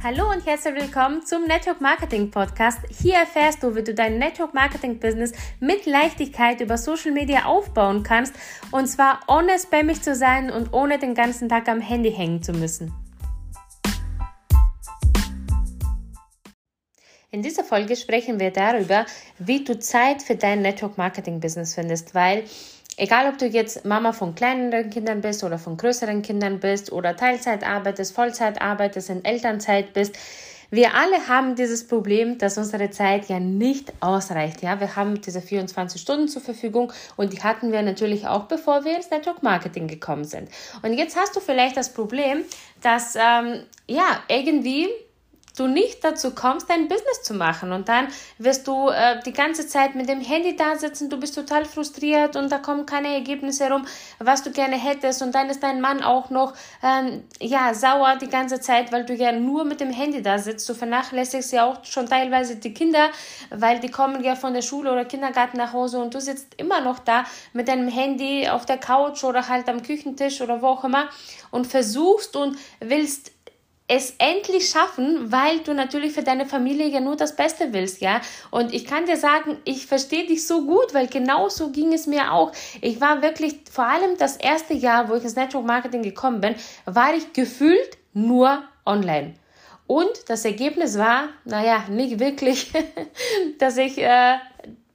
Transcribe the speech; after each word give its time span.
Hallo 0.00 0.30
und 0.30 0.46
herzlich 0.46 0.76
willkommen 0.76 1.26
zum 1.26 1.48
Network 1.48 1.80
Marketing 1.80 2.30
Podcast. 2.30 2.78
Hier 3.02 3.14
erfährst 3.14 3.64
du, 3.64 3.74
wie 3.74 3.82
du 3.82 3.92
dein 3.92 4.20
Network 4.20 4.54
Marketing 4.54 5.00
Business 5.00 5.32
mit 5.58 5.86
Leichtigkeit 5.86 6.60
über 6.60 6.78
Social 6.78 7.10
Media 7.10 7.46
aufbauen 7.46 8.04
kannst 8.04 8.32
und 8.70 8.86
zwar 8.86 9.18
ohne 9.26 9.58
spammig 9.58 10.00
zu 10.00 10.14
sein 10.14 10.52
und 10.52 10.72
ohne 10.72 11.00
den 11.00 11.14
ganzen 11.14 11.48
Tag 11.48 11.68
am 11.68 11.80
Handy 11.80 12.12
hängen 12.12 12.44
zu 12.44 12.52
müssen. 12.52 12.94
In 17.32 17.42
dieser 17.42 17.64
Folge 17.64 17.96
sprechen 17.96 18.38
wir 18.38 18.52
darüber, 18.52 19.04
wie 19.40 19.64
du 19.64 19.80
Zeit 19.80 20.22
für 20.22 20.36
dein 20.36 20.62
Network 20.62 20.96
Marketing 20.96 21.40
Business 21.40 21.74
findest, 21.74 22.14
weil 22.14 22.44
Egal, 23.00 23.28
ob 23.28 23.38
du 23.38 23.46
jetzt 23.46 23.84
Mama 23.84 24.12
von 24.12 24.34
kleineren 24.34 24.90
Kindern 24.90 25.20
bist 25.20 25.44
oder 25.44 25.56
von 25.56 25.76
größeren 25.76 26.20
Kindern 26.22 26.58
bist 26.58 26.90
oder 26.90 27.14
Teilzeit 27.14 27.64
arbeitest, 27.64 28.12
Vollzeit 28.12 28.60
arbeitest, 28.60 29.08
in 29.08 29.24
Elternzeit 29.24 29.92
bist, 29.92 30.18
wir 30.70 30.94
alle 30.94 31.28
haben 31.28 31.54
dieses 31.54 31.86
Problem, 31.86 32.38
dass 32.38 32.58
unsere 32.58 32.90
Zeit 32.90 33.28
ja 33.28 33.38
nicht 33.38 33.92
ausreicht. 34.00 34.62
Ja, 34.62 34.80
wir 34.80 34.96
haben 34.96 35.20
diese 35.20 35.40
24 35.40 36.02
Stunden 36.02 36.26
zur 36.26 36.42
Verfügung 36.42 36.92
und 37.16 37.32
die 37.32 37.40
hatten 37.40 37.70
wir 37.70 37.82
natürlich 37.82 38.26
auch, 38.26 38.44
bevor 38.44 38.84
wir 38.84 38.96
ins 38.96 39.10
Network 39.10 39.44
Marketing 39.44 39.86
gekommen 39.86 40.24
sind. 40.24 40.50
Und 40.82 40.92
jetzt 40.92 41.16
hast 41.16 41.36
du 41.36 41.40
vielleicht 41.40 41.76
das 41.76 41.94
Problem, 41.94 42.42
dass 42.82 43.14
ähm, 43.14 43.62
ja 43.86 44.20
irgendwie 44.26 44.88
du 45.58 45.66
nicht 45.66 46.04
dazu 46.04 46.34
kommst, 46.34 46.68
dein 46.70 46.88
Business 46.88 47.22
zu 47.22 47.34
machen. 47.34 47.72
Und 47.72 47.88
dann 47.88 48.08
wirst 48.38 48.66
du 48.66 48.88
äh, 48.88 49.20
die 49.24 49.32
ganze 49.32 49.66
Zeit 49.66 49.94
mit 49.94 50.08
dem 50.08 50.20
Handy 50.20 50.56
da 50.56 50.76
sitzen, 50.76 51.10
du 51.10 51.18
bist 51.18 51.34
total 51.34 51.64
frustriert 51.64 52.36
und 52.36 52.50
da 52.50 52.58
kommen 52.58 52.86
keine 52.86 53.14
Ergebnisse 53.14 53.70
rum, 53.70 53.86
was 54.18 54.42
du 54.42 54.50
gerne 54.50 54.76
hättest. 54.76 55.22
Und 55.22 55.34
dann 55.34 55.50
ist 55.50 55.62
dein 55.62 55.80
Mann 55.80 56.02
auch 56.02 56.30
noch 56.30 56.54
ähm, 56.82 57.24
ja, 57.40 57.74
sauer 57.74 58.16
die 58.20 58.28
ganze 58.28 58.60
Zeit, 58.60 58.92
weil 58.92 59.04
du 59.04 59.14
ja 59.14 59.32
nur 59.32 59.64
mit 59.64 59.80
dem 59.80 59.90
Handy 59.90 60.22
da 60.22 60.38
sitzt. 60.38 60.68
Du 60.68 60.74
vernachlässigst 60.74 61.52
ja 61.52 61.64
auch 61.64 61.84
schon 61.84 62.06
teilweise 62.06 62.56
die 62.56 62.74
Kinder, 62.74 63.10
weil 63.50 63.80
die 63.80 63.90
kommen 63.90 64.22
ja 64.22 64.36
von 64.36 64.54
der 64.54 64.62
Schule 64.62 64.92
oder 64.92 65.04
Kindergarten 65.04 65.56
nach 65.56 65.72
Hause 65.72 65.98
und 65.98 66.14
du 66.14 66.20
sitzt 66.20 66.54
immer 66.56 66.80
noch 66.80 66.98
da 66.98 67.24
mit 67.52 67.68
deinem 67.68 67.88
Handy 67.88 68.48
auf 68.48 68.66
der 68.66 68.78
Couch 68.78 69.24
oder 69.24 69.48
halt 69.48 69.68
am 69.68 69.82
Küchentisch 69.82 70.40
oder 70.40 70.62
wo 70.62 70.68
auch 70.68 70.84
immer 70.84 71.08
und 71.50 71.66
versuchst 71.66 72.36
und 72.36 72.56
willst 72.80 73.32
es 73.88 74.14
endlich 74.18 74.68
schaffen, 74.68 75.32
weil 75.32 75.60
du 75.60 75.72
natürlich 75.72 76.12
für 76.12 76.22
deine 76.22 76.44
Familie 76.44 76.86
ja 76.86 77.00
nur 77.00 77.16
das 77.16 77.34
Beste 77.34 77.72
willst, 77.72 78.02
ja. 78.02 78.20
Und 78.50 78.74
ich 78.74 78.84
kann 78.84 79.06
dir 79.06 79.16
sagen, 79.16 79.56
ich 79.64 79.86
verstehe 79.86 80.26
dich 80.26 80.46
so 80.46 80.66
gut, 80.66 80.92
weil 80.92 81.06
genau 81.06 81.48
so 81.48 81.70
ging 81.70 81.94
es 81.94 82.06
mir 82.06 82.32
auch. 82.32 82.52
Ich 82.82 83.00
war 83.00 83.22
wirklich, 83.22 83.60
vor 83.72 83.86
allem 83.86 84.18
das 84.18 84.36
erste 84.36 84.74
Jahr, 84.74 85.08
wo 85.08 85.14
ich 85.14 85.24
ins 85.24 85.36
Network 85.36 85.64
Marketing 85.64 86.02
gekommen 86.02 86.42
bin, 86.42 86.54
war 86.84 87.14
ich 87.14 87.32
gefühlt 87.32 87.96
nur 88.12 88.62
online. 88.84 89.34
Und 89.86 90.10
das 90.28 90.44
Ergebnis 90.44 90.98
war, 90.98 91.30
naja, 91.46 91.84
nicht 91.88 92.20
wirklich, 92.20 92.70
dass 93.58 93.78
ich 93.78 93.96
äh, 93.96 94.36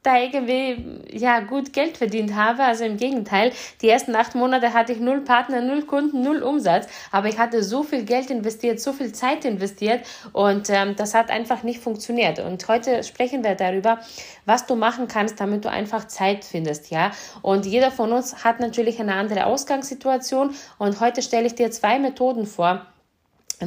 da 0.04 0.18
irgendwie 0.20 1.02
ja 1.12 1.40
gut 1.40 1.74
Geld 1.74 1.98
verdient 1.98 2.36
habe. 2.36 2.64
Also 2.64 2.84
im 2.84 2.98
Gegenteil, 2.98 3.52
die 3.82 3.90
ersten 3.90 4.16
acht 4.16 4.36
Monate 4.36 4.74
hatte 4.74 4.92
ich 4.92 5.00
null 5.00 5.22
Partner, 5.22 5.62
null 5.62 5.84
Kunden, 5.84 6.22
null 6.22 6.44
Umsatz, 6.44 6.88
aber 7.12 7.30
ich 7.30 7.38
hatte 7.38 7.64
so 7.64 7.84
viel 7.84 8.04
Geld 8.04 8.30
investiert, 8.30 8.80
so 8.80 8.94
viel 8.94 9.14
Zeit 9.14 9.46
investiert 9.46 10.06
und 10.34 10.70
ähm, 10.70 10.96
das 10.96 11.14
hat 11.14 11.30
einfach 11.30 11.64
nicht 11.64 11.80
funktioniert. 11.80 12.40
Und 12.40 12.68
heute 12.68 13.04
sprechen 13.04 13.44
wir 13.44 13.56
darüber, 13.56 14.00
was 14.46 14.66
du 14.66 14.76
machen 14.76 15.08
kannst, 15.08 15.40
damit 15.40 15.66
du 15.66 15.70
einfach 15.70 16.08
Zeit 16.08 16.44
findest, 16.44 16.92
ja. 16.92 17.12
Und 17.42 17.66
jeder 17.66 17.92
von 17.92 18.12
uns 18.12 18.44
hat 18.44 18.60
natürlich 18.60 19.00
eine 19.00 19.16
andere 19.16 19.46
Ausgangssituation 19.46 20.54
und 20.78 21.00
heute 21.00 21.22
stelle 21.22 21.48
ich 21.48 21.56
dir 21.56 21.72
zwei 21.72 21.98
Methoden 22.00 22.46
vor 22.46 22.86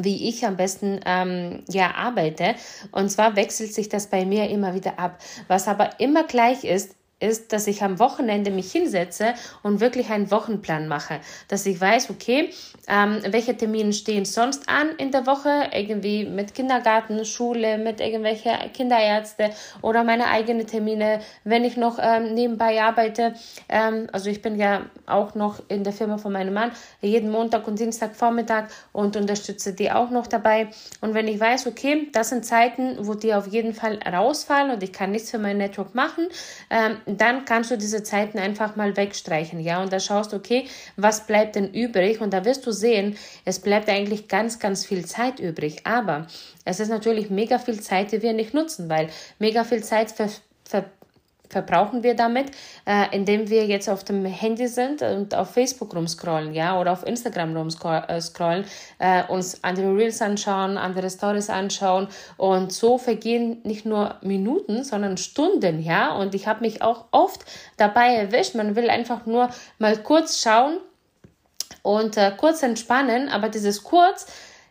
wie 0.05 0.29
ich 0.29 0.47
am 0.47 0.57
besten 0.57 1.01
ähm, 1.07 1.65
ja 1.69 1.95
arbeite. 1.95 2.55
Und 2.93 3.11
zwar 3.11 3.37
wechselt 3.37 3.75
sich 3.75 3.89
das 3.89 4.09
bei 4.09 4.25
mir 4.25 4.49
immer 4.51 4.75
wieder 4.75 4.99
ab. 4.99 5.19
Was 5.49 5.69
aber 5.69 6.01
immer 6.01 6.25
gleich 6.25 6.65
ist, 6.65 6.95
ist, 7.19 7.53
dass 7.53 7.67
ich 7.67 7.83
am 7.83 7.99
Wochenende 7.99 8.51
mich 8.51 8.71
hinsetze 8.71 9.35
und 9.63 9.81
wirklich 9.81 10.11
einen 10.11 10.31
Wochenplan 10.31 10.87
mache. 10.87 11.21
Dass 11.49 11.65
ich 11.65 11.81
weiß, 11.81 12.11
okay, 12.11 12.51
ähm, 12.89 13.23
welche 13.31 13.57
Termine 13.57 13.95
stehen 13.95 14.27
sonst 14.27 14.69
an 14.69 14.91
in 14.99 15.13
der 15.13 15.27
Woche, 15.27 15.71
irgendwie 15.73 16.27
mit 16.27 16.55
Kindergarten, 16.55 17.25
Schule, 17.25 17.79
mit 17.79 18.01
irgendwelche 18.01 18.51
Kinderärzte 18.75 19.51
oder 19.81 20.05
meine 20.05 20.27
eigenen 20.27 20.67
Termine, 20.67 21.21
wenn 21.45 21.65
ich 21.65 21.79
noch 21.79 21.99
ähm, 21.99 22.35
nebenbei 22.35 22.83
arbeite. 22.83 23.35
Ähm, 23.71 24.09
also 24.13 24.29
ich 24.29 24.43
bin 24.43 24.59
ja 24.59 24.83
auch 25.07 25.35
noch 25.35 25.63
in 25.69 25.85
der 25.85 25.95
Firma 25.95 26.19
von 26.19 26.33
meinem 26.33 26.53
Mann, 26.53 26.73
jeden 27.01 27.31
Montag 27.31 27.67
und 27.67 27.79
Dienstag 27.79 28.15
Vormittag 28.15 28.69
und 28.93 29.17
unterstütze 29.17 29.73
die 29.73 29.91
auch 29.91 30.11
noch 30.11 30.27
dabei. 30.27 30.69
Und 31.01 31.15
wenn 31.15 31.29
ich 31.29 31.41
weiß, 31.41 31.67
okay, 31.67 32.09
das 32.13 32.29
sind 32.29 32.45
Zeiten, 32.45 33.07
wo 33.07 33.15
die 33.15 33.33
auf 33.33 33.47
jeden 33.47 33.73
Fall 33.73 33.99
rausfallen 34.07 34.71
und 34.71 34.83
ich 34.83 34.93
kann 34.93 35.13
nichts 35.13 35.31
für 35.31 35.39
mein 35.39 35.57
Network 35.57 35.95
machen, 35.95 36.29
ähm, 36.69 36.99
dann 37.07 37.45
kannst 37.45 37.71
du 37.71 37.79
diese 37.79 38.03
Zeiten 38.03 38.39
einfach 38.39 38.75
mal 38.75 38.97
wegstreichen, 38.97 39.61
ja, 39.61 39.81
und 39.81 39.93
da 39.93 40.01
schaust, 40.01 40.35
okay, 40.35 40.67
was 40.97 41.27
bleibt 41.27 41.55
denn 41.55 41.73
übrig? 41.73 42.21
Und 42.21 42.33
da 42.33 42.45
wirst 42.45 42.67
du 42.67 42.73
sehen, 42.73 43.17
es 43.45 43.61
bleibt 43.61 43.89
eigentlich 43.89 44.27
ganz, 44.29 44.59
ganz 44.59 44.85
viel 44.85 45.07
Zeit 45.07 45.39
übrig. 45.39 45.87
Aber 45.87 46.27
es 46.65 46.81
ist 46.81 46.89
natürlich 46.89 47.31
mega 47.31 47.59
viel 47.59 47.81
Zeit, 47.81 48.11
die 48.11 48.23
wir 48.23 48.33
nicht 48.33 48.55
nutzen, 48.55 48.89
weil 48.89 49.09
mega 49.39 49.63
viel 49.63 49.85
Zeit 49.85 50.11
ver, 50.11 50.29
ver 50.65 50.85
verbrauchen 51.49 52.03
wir 52.03 52.15
damit, 52.15 52.51
äh, 52.87 53.07
indem 53.13 53.49
wir 53.49 53.67
jetzt 53.67 53.89
auf 53.89 54.05
dem 54.05 54.25
Handy 54.25 54.69
sind 54.69 55.03
und 55.03 55.35
auf 55.35 55.51
Facebook 55.51 55.95
rumscrollen, 55.95 56.55
ja, 56.55 56.79
oder 56.81 56.93
auf 56.93 57.07
Instagram 57.07 57.57
rumscrollen, 57.57 58.65
äh, 58.99 59.25
uns 59.29 59.63
andere 59.65 59.97
Reels 59.97 60.23
anschauen, 60.23 60.79
andere 60.79 61.11
Stories 61.11 61.51
anschauen. 61.51 62.09
Und 62.37 62.73
so 62.73 62.99
vergehen 62.99 63.61
nicht 63.65 63.87
nur 63.87 64.17
Minuten, 64.23 64.85
sondern 64.85 65.17
Stunden, 65.17 65.83
ja, 65.83 66.15
und 66.15 66.35
ich 66.35 66.47
habe 66.47 66.61
mich 66.61 66.83
auch 66.83 67.07
oft 67.11 67.45
dabei 67.77 68.15
erwischt, 68.15 68.55
man 68.55 68.77
will 68.77 68.91
einfach 68.91 69.27
nur 69.27 69.51
mal 69.79 69.97
kurz 69.99 70.41
schauen 70.41 70.79
und 71.83 72.17
äh, 72.17 72.33
kurz 72.37 72.63
entspannen, 72.63 73.29
aber 73.29 73.49
dieses 73.49 73.85
kurz 73.85 74.27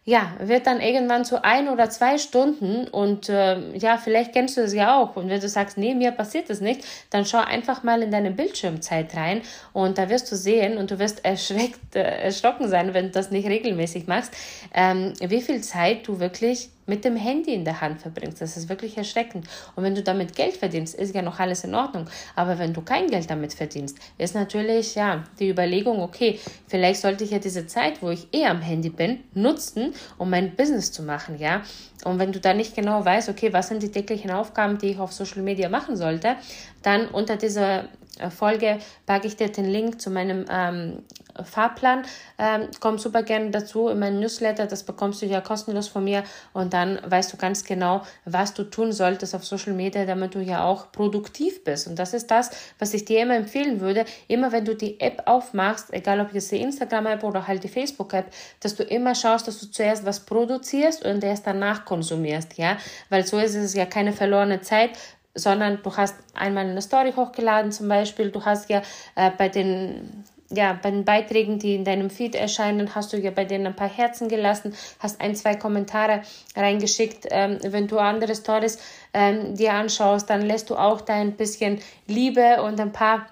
ja, 0.07 0.35
wird 0.39 0.67
dann 0.67 0.81
irgendwann 0.81 1.25
zu 1.25 1.43
ein 1.43 1.67
oder 1.67 1.89
zwei 1.89 2.19
Stunden 2.19 2.87
und 2.87 3.27
äh, 3.27 3.75
ja, 3.75 3.97
vielleicht 3.97 4.33
kennst 4.33 4.55
du 4.55 4.61
es 4.61 4.71
ja 4.71 5.01
auch. 5.01 5.15
Und 5.15 5.29
wenn 5.29 5.41
du 5.41 5.49
sagst, 5.49 5.79
nee, 5.79 5.95
mir 5.95 6.11
passiert 6.11 6.47
das 6.51 6.61
nicht, 6.61 6.85
dann 7.09 7.25
schau 7.25 7.39
einfach 7.39 7.81
mal 7.81 8.03
in 8.03 8.11
deine 8.11 8.29
Bildschirmzeit 8.29 9.15
rein 9.15 9.41
und 9.73 9.97
da 9.97 10.07
wirst 10.09 10.31
du 10.31 10.35
sehen 10.35 10.77
und 10.77 10.91
du 10.91 10.99
wirst 10.99 11.25
erschreckt, 11.25 11.95
äh, 11.95 12.03
erschrocken 12.03 12.69
sein, 12.69 12.93
wenn 12.93 13.05
du 13.05 13.11
das 13.11 13.31
nicht 13.31 13.47
regelmäßig 13.47 14.05
machst, 14.05 14.31
ähm, 14.75 15.13
wie 15.19 15.41
viel 15.41 15.61
Zeit 15.61 16.07
du 16.07 16.19
wirklich 16.19 16.69
mit 16.85 17.05
dem 17.05 17.15
Handy 17.15 17.53
in 17.53 17.65
der 17.65 17.81
Hand 17.81 18.01
verbringst. 18.01 18.41
Das 18.41 18.57
ist 18.57 18.69
wirklich 18.69 18.97
erschreckend. 18.97 19.47
Und 19.75 19.83
wenn 19.83 19.95
du 19.95 20.03
damit 20.03 20.35
Geld 20.35 20.57
verdienst, 20.57 20.95
ist 20.95 21.15
ja 21.15 21.21
noch 21.21 21.39
alles 21.39 21.63
in 21.63 21.73
Ordnung. 21.75 22.07
Aber 22.35 22.59
wenn 22.59 22.73
du 22.73 22.81
kein 22.81 23.07
Geld 23.07 23.29
damit 23.29 23.53
verdienst, 23.53 23.97
ist 24.17 24.35
natürlich 24.35 24.95
ja 24.95 25.23
die 25.39 25.49
Überlegung, 25.49 25.99
okay, 25.99 26.39
vielleicht 26.67 27.01
sollte 27.01 27.23
ich 27.23 27.31
ja 27.31 27.39
diese 27.39 27.67
Zeit, 27.67 28.01
wo 28.01 28.09
ich 28.09 28.27
eh 28.33 28.45
am 28.45 28.61
Handy 28.61 28.89
bin, 28.89 29.19
nutzen, 29.33 29.93
um 30.17 30.29
mein 30.29 30.55
Business 30.55 30.91
zu 30.91 31.03
machen, 31.03 31.39
ja. 31.39 31.61
Und 32.03 32.19
wenn 32.19 32.31
du 32.31 32.39
da 32.39 32.53
nicht 32.53 32.75
genau 32.75 33.03
weißt, 33.03 33.29
okay, 33.29 33.51
was 33.51 33.69
sind 33.69 33.81
die 33.81 33.89
täglichen 33.89 34.29
Aufgaben, 34.29 34.77
die 34.77 34.91
ich 34.91 34.99
auf 34.99 35.11
Social 35.11 35.41
Media 35.41 35.69
machen 35.69 35.95
sollte, 35.95 36.35
dann 36.83 37.07
unter 37.07 37.35
dieser 37.35 37.85
Folge 38.29 38.79
packe 39.05 39.27
ich 39.27 39.35
dir 39.35 39.49
den 39.49 39.65
Link 39.65 40.01
zu 40.01 40.09
meinem 40.09 40.45
ähm, 40.49 41.03
Fahrplan. 41.43 42.03
Ähm, 42.37 42.69
komm 42.79 42.97
super 42.97 43.23
gerne 43.23 43.51
dazu 43.51 43.89
in 43.89 43.99
meinen 43.99 44.19
Newsletter. 44.19 44.67
Das 44.67 44.83
bekommst 44.83 45.21
du 45.21 45.25
ja 45.25 45.41
kostenlos 45.41 45.87
von 45.87 46.03
mir. 46.03 46.23
Und 46.53 46.73
dann 46.73 46.99
weißt 47.05 47.33
du 47.33 47.37
ganz 47.37 47.63
genau, 47.63 48.03
was 48.23 48.53
du 48.53 48.63
tun 48.63 48.91
solltest 48.91 49.35
auf 49.35 49.45
Social 49.45 49.73
Media, 49.73 50.05
damit 50.05 50.35
du 50.35 50.39
ja 50.39 50.63
auch 50.63 50.91
produktiv 50.91 51.63
bist. 51.63 51.87
Und 51.87 51.99
das 51.99 52.13
ist 52.13 52.31
das, 52.31 52.51
was 52.79 52.93
ich 52.93 53.05
dir 53.05 53.21
immer 53.21 53.35
empfehlen 53.35 53.81
würde. 53.81 54.05
Immer 54.27 54.51
wenn 54.51 54.65
du 54.65 54.75
die 54.75 54.99
App 54.99 55.23
aufmachst, 55.25 55.93
egal 55.93 56.21
ob 56.21 56.33
jetzt 56.33 56.51
die 56.51 56.61
Instagram-App 56.61 57.23
oder 57.23 57.47
halt 57.47 57.63
die 57.63 57.69
Facebook-App, 57.69 58.31
dass 58.61 58.75
du 58.75 58.83
immer 58.83 59.15
schaust, 59.15 59.47
dass 59.47 59.59
du 59.59 59.67
zuerst 59.67 60.05
was 60.05 60.21
produzierst 60.21 61.03
und 61.03 61.23
erst 61.23 61.45
danach 61.47 61.85
konsumierst. 61.85 62.57
Ja, 62.57 62.77
weil 63.09 63.25
so 63.25 63.39
ist 63.39 63.55
es 63.55 63.73
ja 63.73 63.85
keine 63.85 64.13
verlorene 64.13 64.61
Zeit, 64.61 64.91
sondern 65.35 65.79
du 65.83 65.95
hast 65.95 66.15
einmal 66.33 66.65
eine 66.65 66.81
Story 66.81 67.13
hochgeladen 67.15 67.71
zum 67.71 67.87
Beispiel, 67.87 68.31
du 68.31 68.43
hast 68.43 68.69
ja 68.69 68.81
äh, 69.15 69.31
bei 69.37 69.49
den 69.49 70.23
ja, 70.51 70.77
bei 70.81 70.91
den 70.91 71.05
Beiträgen, 71.05 71.57
die 71.57 71.75
in 71.75 71.83
deinem 71.83 72.09
Feed 72.09 72.35
erscheinen, 72.35 72.93
hast 72.93 73.11
du 73.11 73.17
ja 73.17 73.31
bei 73.31 73.45
denen 73.45 73.65
ein 73.65 73.75
paar 73.75 73.89
Herzen 73.89 74.29
gelassen, 74.29 74.75
hast 74.99 75.19
ein, 75.19 75.35
zwei 75.35 75.55
Kommentare 75.55 76.21
reingeschickt. 76.55 77.25
Ähm, 77.31 77.57
wenn 77.63 77.87
du 77.87 77.97
andere 77.97 78.35
Stories 78.35 78.77
ähm, 79.13 79.55
dir 79.55 79.73
anschaust, 79.73 80.29
dann 80.29 80.43
lässt 80.43 80.69
du 80.69 80.75
auch 80.75 81.01
da 81.01 81.13
ein 81.13 81.33
bisschen 81.33 81.79
Liebe 82.07 82.61
und 82.61 82.79
ein 82.79 82.91
paar 82.91 83.25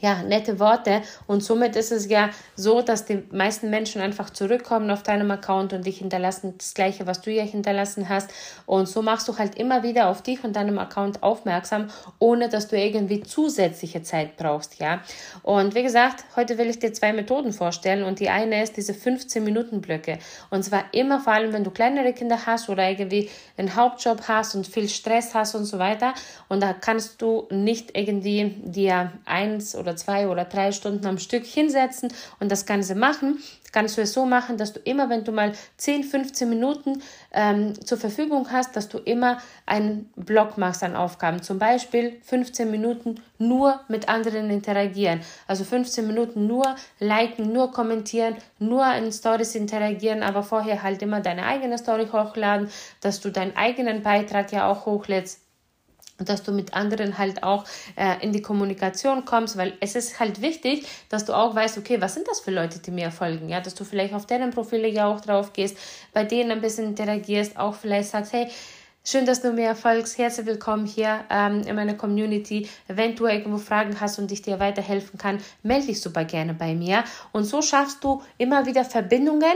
ja, 0.00 0.22
nette 0.22 0.58
Worte. 0.58 1.02
Und 1.26 1.42
somit 1.42 1.76
ist 1.76 1.92
es 1.92 2.08
ja 2.08 2.30
so, 2.56 2.82
dass 2.82 3.04
die 3.04 3.22
meisten 3.30 3.70
Menschen 3.70 4.00
einfach 4.00 4.30
zurückkommen 4.30 4.90
auf 4.90 5.02
deinem 5.02 5.30
Account 5.30 5.72
und 5.72 5.86
dich 5.86 5.98
hinterlassen 5.98 6.54
das 6.56 6.74
Gleiche, 6.74 7.06
was 7.06 7.20
du 7.20 7.30
ja 7.30 7.42
hinterlassen 7.42 8.08
hast. 8.08 8.30
Und 8.66 8.88
so 8.88 9.02
machst 9.02 9.28
du 9.28 9.36
halt 9.38 9.56
immer 9.56 9.82
wieder 9.82 10.08
auf 10.08 10.22
dich 10.22 10.44
und 10.44 10.54
deinem 10.56 10.78
Account 10.78 11.22
aufmerksam, 11.22 11.88
ohne 12.18 12.48
dass 12.48 12.68
du 12.68 12.78
irgendwie 12.78 13.22
zusätzliche 13.22 14.02
Zeit 14.02 14.36
brauchst, 14.36 14.78
ja. 14.78 15.00
Und 15.42 15.74
wie 15.74 15.82
gesagt, 15.82 16.24
heute 16.36 16.58
will 16.58 16.68
ich 16.68 16.78
dir 16.78 16.92
zwei 16.92 17.12
Methoden 17.12 17.52
vorstellen 17.52 18.04
und 18.04 18.20
die 18.20 18.28
eine 18.28 18.62
ist 18.62 18.76
diese 18.76 18.94
15 18.94 19.42
Minuten 19.42 19.80
Blöcke. 19.80 20.18
Und 20.50 20.64
zwar 20.64 20.84
immer 20.92 21.20
vor 21.20 21.32
allem, 21.32 21.52
wenn 21.52 21.64
du 21.64 21.70
kleinere 21.70 22.12
Kinder 22.12 22.46
hast 22.46 22.68
oder 22.68 22.88
irgendwie 22.88 23.30
einen 23.56 23.74
Hauptjob 23.74 24.28
hast 24.28 24.54
und 24.54 24.66
viel 24.66 24.88
Stress 24.88 25.34
hast 25.34 25.54
und 25.54 25.64
so 25.64 25.78
weiter. 25.78 26.14
Und 26.48 26.62
da 26.62 26.72
kannst 26.72 27.20
du 27.22 27.46
nicht 27.50 27.96
irgendwie 27.96 28.54
dir 28.64 29.12
eins 29.24 29.74
oder 29.74 29.87
oder 29.88 29.96
zwei 29.96 30.28
oder 30.28 30.44
drei 30.44 30.72
Stunden 30.72 31.06
am 31.06 31.18
Stück 31.18 31.44
hinsetzen 31.44 32.12
und 32.40 32.52
das 32.52 32.66
Ganze 32.66 32.94
machen, 32.94 33.38
kannst 33.72 33.96
du 33.96 34.02
es 34.02 34.12
so 34.12 34.26
machen, 34.26 34.56
dass 34.56 34.72
du 34.72 34.80
immer, 34.80 35.08
wenn 35.08 35.24
du 35.24 35.32
mal 35.32 35.52
10, 35.78 36.04
15 36.04 36.48
Minuten 36.48 37.02
ähm, 37.32 37.74
zur 37.84 37.98
Verfügung 37.98 38.50
hast, 38.50 38.76
dass 38.76 38.88
du 38.88 38.98
immer 38.98 39.38
einen 39.66 40.10
Block 40.16 40.58
machst 40.58 40.82
an 40.82 40.96
Aufgaben. 40.96 41.42
Zum 41.42 41.58
Beispiel 41.58 42.18
15 42.22 42.70
Minuten 42.70 43.16
nur 43.38 43.80
mit 43.88 44.08
anderen 44.08 44.50
interagieren. 44.50 45.20
Also 45.46 45.64
15 45.64 46.06
Minuten 46.06 46.46
nur 46.46 46.76
liken, 46.98 47.52
nur 47.52 47.72
kommentieren, 47.72 48.36
nur 48.58 48.86
in 48.94 49.12
Stories 49.12 49.54
interagieren, 49.54 50.22
aber 50.22 50.42
vorher 50.42 50.82
halt 50.82 51.02
immer 51.02 51.20
deine 51.20 51.44
eigene 51.44 51.78
Story 51.78 52.08
hochladen, 52.12 52.68
dass 53.00 53.20
du 53.20 53.30
deinen 53.30 53.56
eigenen 53.56 54.02
Beitrag 54.02 54.52
ja 54.52 54.70
auch 54.70 54.86
hochlädst 54.86 55.47
dass 56.18 56.42
du 56.42 56.52
mit 56.52 56.74
anderen 56.74 57.18
halt 57.18 57.42
auch 57.42 57.64
äh, 57.96 58.22
in 58.24 58.32
die 58.32 58.42
Kommunikation 58.42 59.24
kommst, 59.24 59.56
weil 59.56 59.74
es 59.80 59.94
ist 59.94 60.20
halt 60.20 60.40
wichtig, 60.40 60.86
dass 61.08 61.24
du 61.24 61.32
auch 61.32 61.54
weißt, 61.54 61.78
okay, 61.78 62.00
was 62.00 62.14
sind 62.14 62.28
das 62.28 62.40
für 62.40 62.50
Leute, 62.50 62.78
die 62.80 62.90
mir 62.90 63.10
folgen, 63.10 63.48
ja, 63.48 63.60
dass 63.60 63.74
du 63.74 63.84
vielleicht 63.84 64.14
auf 64.14 64.26
deren 64.26 64.50
Profile 64.50 64.88
ja 64.88 65.06
auch 65.06 65.20
drauf 65.20 65.52
gehst, 65.52 65.76
bei 66.12 66.24
denen 66.24 66.50
ein 66.50 66.60
bisschen 66.60 66.86
interagierst, 66.86 67.56
auch 67.56 67.74
vielleicht 67.74 68.10
sagst, 68.10 68.32
hey, 68.32 68.48
Schön, 69.10 69.24
dass 69.24 69.40
du 69.40 69.52
mir 69.52 69.74
folgst. 69.74 70.18
Herzlich 70.18 70.44
willkommen 70.44 70.84
hier 70.84 71.24
ähm, 71.30 71.62
in 71.62 71.74
meiner 71.76 71.94
Community. 71.94 72.68
Wenn 72.88 73.16
du 73.16 73.26
irgendwo 73.26 73.56
Fragen 73.56 73.98
hast 74.02 74.18
und 74.18 74.30
ich 74.30 74.42
dir 74.42 74.60
weiterhelfen 74.60 75.18
kann, 75.18 75.38
melde 75.62 75.86
dich 75.86 76.02
super 76.02 76.26
gerne 76.26 76.52
bei 76.52 76.74
mir. 76.74 77.04
Und 77.32 77.44
so 77.44 77.62
schaffst 77.62 78.04
du 78.04 78.20
immer 78.36 78.66
wieder 78.66 78.84
Verbindungen 78.84 79.54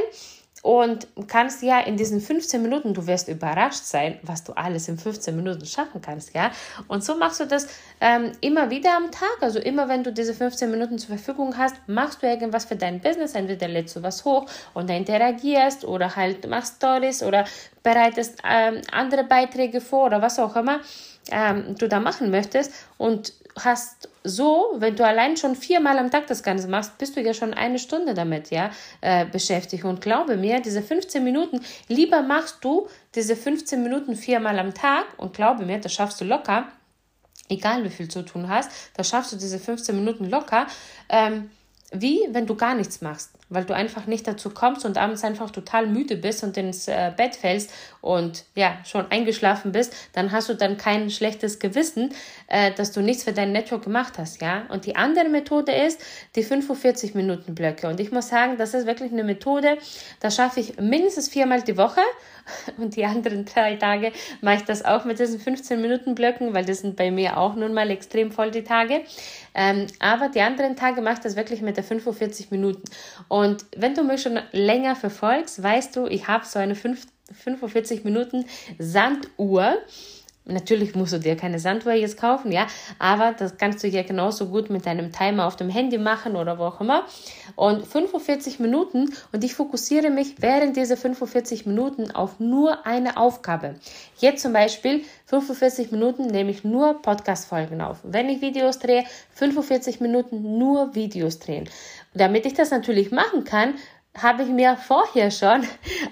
und 0.62 1.09
kannst 1.26 1.62
ja 1.62 1.81
in 1.81 1.97
diesen 1.97 2.20
15 2.20 2.62
Minuten, 2.62 2.94
du 2.94 3.09
wirst 3.09 3.26
überrascht 3.26 3.82
sein, 3.82 4.20
was 4.23 4.44
du 4.44 4.53
alles 4.53 4.87
in 4.87 4.97
15 4.97 5.35
Minuten 5.35 5.67
schaffen 5.67 6.00
kannst, 6.00 6.35
ja. 6.35 6.53
Und 6.87 7.03
so 7.03 7.17
machst 7.17 7.41
du 7.41 7.47
das 7.47 7.67
ähm, 8.00 8.31
immer 8.41 8.70
wieder 8.70 8.97
am 8.97 9.11
Tag. 9.11 9.37
Also 9.41 9.59
immer, 9.59 9.88
wenn 9.88 10.05
du 10.05 10.12
diese 10.12 10.35
15 10.35 10.70
Minuten 10.70 10.99
zur 10.99 11.17
Verfügung 11.17 11.59
hast, 11.59 11.76
machst 11.88 12.23
du 12.23 12.29
irgendwas 12.29 12.64
für 12.64 12.76
dein 12.76 13.00
Business. 13.00 13.35
Entweder 13.35 13.67
lädst 13.67 13.97
du 13.97 14.05
was 14.05 14.25
hoch 14.25 14.47
und 14.73 14.88
interagierst 14.88 15.85
oder 15.85 16.14
halt 16.14 16.49
machst 16.49 16.76
Stories 16.76 17.25
oder 17.25 17.44
bereitest 17.82 18.38
ähm, 18.49 18.82
andere 18.93 19.25
Beiträge 19.25 19.81
vor 19.81 20.06
oder 20.06 20.23
was 20.23 20.38
auch 20.38 20.55
immer 20.55 20.79
ähm, 21.31 21.76
du 21.79 21.88
da 21.88 22.00
machen 22.00 22.31
möchtest 22.31 22.73
und 22.99 23.32
hast 23.58 24.08
so, 24.25 24.75
wenn 24.76 24.96
du 24.96 25.04
allein 25.04 25.37
schon 25.37 25.56
viermal 25.56 25.99
am 25.99 26.10
Tag 26.10 26.26
das 26.26 26.43
Ganze 26.43 26.69
machst, 26.69 26.96
bist 26.99 27.16
du 27.16 27.20
ja 27.20 27.34
schon 27.34 27.54
eine 27.54 27.78
Stunde 27.78 28.14
damit 28.14 28.50
ja 28.50 28.70
äh, 29.00 29.26
beschäftigt. 29.26 29.84
Und 29.84 30.00
glaube 30.00 30.37
mir, 30.37 30.60
diese 30.60 30.82
15 30.82 31.22
Minuten, 31.22 31.60
lieber 31.88 32.22
machst 32.22 32.58
du 32.62 32.88
diese 33.14 33.37
15 33.37 33.82
Minuten 33.82 34.16
viermal 34.16 34.58
am 34.58 34.75
Tag 34.75 35.06
und 35.16 35.34
glaube 35.34 35.64
mir, 35.66 35.78
das 35.78 35.93
schaffst 35.93 36.20
du 36.20 36.25
locker, 36.25 36.69
egal 37.49 37.84
wie 37.84 37.90
viel 37.90 38.08
zu 38.08 38.22
tun 38.22 38.49
hast, 38.49 38.70
da 38.96 39.04
schaffst 39.04 39.32
du 39.32 39.37
diese 39.37 39.58
15 39.58 39.94
Minuten 39.94 40.31
locker, 40.31 40.66
ähm, 41.08 41.50
wie 41.93 42.21
wenn 42.31 42.47
du 42.47 42.55
gar 42.56 42.75
nichts 42.75 43.00
machst 43.00 43.31
weil 43.53 43.65
du 43.65 43.75
einfach 43.75 44.06
nicht 44.06 44.27
dazu 44.27 44.50
kommst 44.50 44.85
und 44.85 44.97
abends 44.97 45.25
einfach 45.25 45.50
total 45.50 45.87
müde 45.87 46.17
bist 46.17 46.43
und 46.43 46.56
ins 46.56 46.89
äh, 46.89 47.12
Bett 47.15 47.37
fällst 47.37 47.71
und 48.00 48.44
ja, 48.55 48.79
schon 48.85 49.11
eingeschlafen 49.11 49.73
bist, 49.73 49.94
dann 50.15 50.33
hast 50.33 50.49
du 50.49 50.55
dann 50.55 50.77
kein 50.77 51.11
schlechtes 51.11 51.59
Gewissen, 51.59 52.15
äh, 52.47 52.73
dass 52.73 52.93
du 52.93 53.00
nichts 53.00 53.25
für 53.25 53.33
dein 53.33 53.53
Network 53.53 53.85
gemacht 53.85 54.15
hast, 54.17 54.41
ja. 54.41 54.65
Und 54.71 54.87
die 54.87 54.97
andere 54.97 55.29
Methode 55.29 55.73
ist 55.73 56.00
die 56.35 56.43
45 56.43 57.15
Minuten 57.15 57.55
Blöcke. 57.55 57.89
Und 57.89 58.00
ich 58.00 58.11
muss 58.11 58.29
sagen, 58.29 58.56
das 58.56 58.75
ist 58.75 58.87
wirklich 58.87 59.12
eine 59.12 59.25
Methode, 59.25 59.77
da 60.21 60.31
schaffe 60.31 60.61
ich 60.61 60.79
mindestens 60.79 61.29
viermal 61.29 61.62
die 61.62 61.77
Woche 61.77 62.00
und 62.79 62.97
die 62.97 63.05
anderen 63.05 63.44
drei 63.44 63.77
Tage 63.77 64.12
mache 64.41 64.56
ich 64.56 64.62
das 64.62 64.85
auch 64.85 65.05
mit 65.05 65.19
diesen 65.19 65.41
15 65.41 65.81
Minuten 65.81 66.15
Blöcken, 66.15 66.55
weil 66.55 66.65
das 66.65 66.81
sind 66.81 66.97
bei 66.97 67.11
mir 67.11 67.37
auch 67.37 67.55
nun 67.55 67.75
mal 67.75 67.91
extrem 67.91 68.33
voll 68.33 68.50
die 68.50 68.65
Tage. 68.65 69.03
Ähm, 69.55 69.87
aber 69.99 70.29
die 70.29 70.41
anderen 70.41 70.77
Tage 70.77 71.03
mache 71.03 71.15
ich 71.15 71.21
das 71.21 71.37
wirklich 71.37 71.62
mit 71.62 71.77
der 71.77 71.85
45 71.85 72.50
Minuten. 72.50 72.83
Und 73.29 73.65
wenn 73.77 73.94
du 73.94 74.03
mich 74.03 74.23
schon 74.23 74.39
länger 74.53 74.97
verfolgst, 74.97 75.62
weißt 75.62 75.97
du, 75.97 76.06
ich 76.06 76.29
habe 76.29 76.44
so 76.47 76.59
eine 76.59 76.75
5, 76.75 77.06
45 77.33 78.05
Minuten 78.05 78.47
Sanduhr. 78.79 79.79
Natürlich 80.44 80.97
musst 80.97 81.12
du 81.12 81.19
dir 81.19 81.37
keine 81.37 81.61
Sanduhr 81.61 81.93
jetzt 81.93 82.17
kaufen, 82.17 82.50
ja, 82.50 82.67
aber 82.99 83.33
das 83.33 83.59
kannst 83.59 83.85
du 83.85 83.89
ja 83.89 84.03
genauso 84.03 84.49
gut 84.49 84.71
mit 84.71 84.87
deinem 84.87 85.12
Timer 85.12 85.47
auf 85.47 85.55
dem 85.55 85.69
Handy 85.69 85.99
machen 85.99 86.35
oder 86.35 86.59
wo 86.59 86.65
auch 86.65 86.81
immer. 86.81 87.05
Und 87.55 87.87
45 87.87 88.59
Minuten 88.59 89.12
und 89.31 89.44
ich 89.44 89.55
fokussiere 89.55 90.11
mich 90.11 90.43
während 90.43 90.77
dieser 90.77 90.97
45 90.97 91.65
Minuten 91.67 92.11
auf 92.11 92.41
nur 92.41 92.85
eine 92.87 93.19
Aufgabe. 93.19 93.77
Jetzt 94.19 94.43
zum 94.43 94.53
Beispiel 94.53 95.05
45 95.27 95.93
Minuten 95.93 96.27
nehme 96.27 96.50
ich 96.50 96.65
nur 96.65 97.00
Podcast-Folgen 97.00 97.81
auf. 97.81 97.99
Wenn 98.03 98.29
ich 98.29 98.41
Videos 98.41 98.81
drehe, 98.81 99.05
45 99.35 100.00
Minuten 100.00 100.59
nur 100.59 100.97
Videos 100.97 101.38
drehen. 101.38 101.69
Damit 102.15 102.47
ich 102.47 102.55
das 102.55 102.71
natürlich 102.73 103.12
machen 103.12 103.45
kann, 103.45 103.75
habe 104.17 104.43
ich 104.43 104.49
mir 104.49 104.76
vorher 104.76 105.31
schon 105.31 105.64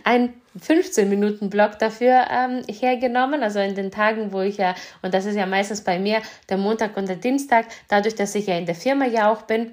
ein 0.04 0.34
15 0.58 1.08
Minuten 1.08 1.48
Block 1.50 1.78
dafür 1.78 2.24
ähm, 2.30 2.62
hergenommen, 2.68 3.42
also 3.42 3.60
in 3.60 3.74
den 3.74 3.90
Tagen, 3.90 4.32
wo 4.32 4.40
ich 4.40 4.56
ja, 4.56 4.74
und 5.02 5.14
das 5.14 5.24
ist 5.24 5.36
ja 5.36 5.46
meistens 5.46 5.82
bei 5.82 5.98
mir 5.98 6.22
der 6.48 6.56
Montag 6.56 6.96
und 6.96 7.08
der 7.08 7.16
Dienstag, 7.16 7.66
dadurch, 7.88 8.16
dass 8.16 8.34
ich 8.34 8.46
ja 8.46 8.56
in 8.56 8.66
der 8.66 8.74
Firma 8.74 9.06
ja 9.06 9.30
auch 9.30 9.42
bin, 9.42 9.72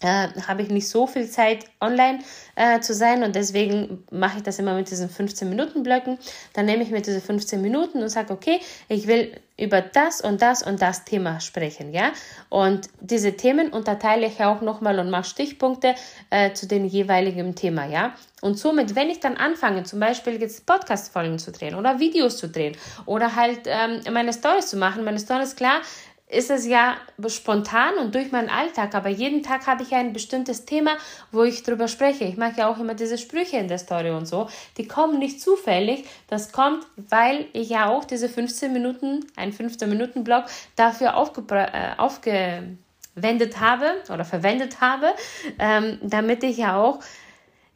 äh, 0.00 0.28
habe 0.46 0.62
ich 0.62 0.70
nicht 0.70 0.88
so 0.88 1.06
viel 1.06 1.28
Zeit 1.28 1.64
online 1.80 2.20
äh, 2.56 2.80
zu 2.80 2.94
sein 2.94 3.22
und 3.22 3.34
deswegen 3.34 4.04
mache 4.10 4.38
ich 4.38 4.42
das 4.42 4.58
immer 4.58 4.74
mit 4.74 4.90
diesen 4.90 5.08
15 5.08 5.48
Minuten 5.48 5.82
Blöcken. 5.82 6.18
Dann 6.52 6.66
nehme 6.66 6.82
ich 6.82 6.90
mir 6.90 7.02
diese 7.02 7.20
15 7.20 7.60
Minuten 7.60 8.02
und 8.02 8.08
sage, 8.08 8.32
okay, 8.32 8.60
ich 8.88 9.06
will 9.06 9.32
über 9.58 9.82
das 9.82 10.22
und 10.22 10.40
das 10.40 10.62
und 10.62 10.80
das 10.80 11.04
Thema 11.04 11.38
sprechen, 11.40 11.92
ja. 11.92 12.12
Und 12.48 12.88
diese 13.00 13.36
Themen 13.36 13.70
unterteile 13.70 14.26
ich 14.26 14.42
auch 14.42 14.62
nochmal 14.62 14.98
und 14.98 15.10
mache 15.10 15.24
Stichpunkte 15.24 15.94
äh, 16.30 16.54
zu 16.54 16.66
dem 16.66 16.86
jeweiligen 16.86 17.54
Thema, 17.54 17.86
ja. 17.86 18.14
Und 18.40 18.58
somit, 18.58 18.94
wenn 18.94 19.10
ich 19.10 19.20
dann 19.20 19.36
anfange, 19.36 19.82
zum 19.82 20.00
Beispiel 20.00 20.40
jetzt 20.40 20.64
Podcast-Folgen 20.64 21.38
zu 21.38 21.52
drehen 21.52 21.74
oder 21.74 22.00
Videos 22.00 22.38
zu 22.38 22.48
drehen 22.48 22.74
oder 23.04 23.36
halt 23.36 23.60
ähm, 23.66 24.00
meine 24.14 24.32
Stories 24.32 24.68
zu 24.68 24.78
machen, 24.78 25.04
meine 25.04 25.20
Stories, 25.20 25.54
klar, 25.56 25.82
ist 26.30 26.50
es 26.50 26.66
ja 26.66 26.96
spontan 27.26 27.94
und 27.98 28.14
durch 28.14 28.30
meinen 28.30 28.48
Alltag, 28.48 28.94
aber 28.94 29.08
jeden 29.08 29.42
Tag 29.42 29.66
habe 29.66 29.82
ich 29.82 29.92
ein 29.92 30.12
bestimmtes 30.12 30.64
Thema, 30.64 30.96
wo 31.32 31.42
ich 31.42 31.62
drüber 31.62 31.88
spreche. 31.88 32.24
Ich 32.24 32.36
mache 32.36 32.58
ja 32.58 32.68
auch 32.68 32.78
immer 32.78 32.94
diese 32.94 33.18
Sprüche 33.18 33.56
in 33.56 33.68
der 33.68 33.78
Story 33.78 34.10
und 34.10 34.26
so. 34.26 34.48
Die 34.76 34.86
kommen 34.86 35.18
nicht 35.18 35.40
zufällig, 35.40 36.04
das 36.28 36.52
kommt, 36.52 36.86
weil 36.96 37.46
ich 37.52 37.70
ja 37.70 37.88
auch 37.88 38.04
diese 38.04 38.28
15 38.28 38.72
Minuten, 38.72 39.26
ein 39.36 39.52
15-Minuten-Blog 39.52 40.44
dafür 40.76 41.08
äh, 41.08 41.98
aufgewendet 41.98 43.60
habe 43.60 43.86
oder 44.12 44.24
verwendet 44.24 44.80
habe, 44.80 45.14
ähm, 45.58 45.98
damit 46.02 46.44
ich 46.44 46.58
ja 46.58 46.76
auch 46.76 47.00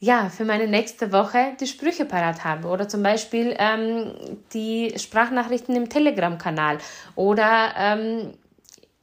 ja, 0.05 0.29
für 0.29 0.45
meine 0.45 0.67
nächste 0.67 1.13
Woche 1.13 1.57
die 1.59 1.67
Sprüche 1.67 2.05
parat 2.05 2.45
habe 2.45 2.69
oder 2.69 2.89
zum 2.89 3.03
Beispiel 3.03 3.57
ähm, 3.59 4.13
die 4.53 4.93
Sprachnachrichten 4.99 5.75
im 5.77 5.89
Telegram-Kanal 5.89 6.79
oder 7.17 7.73
ähm, 7.79 8.35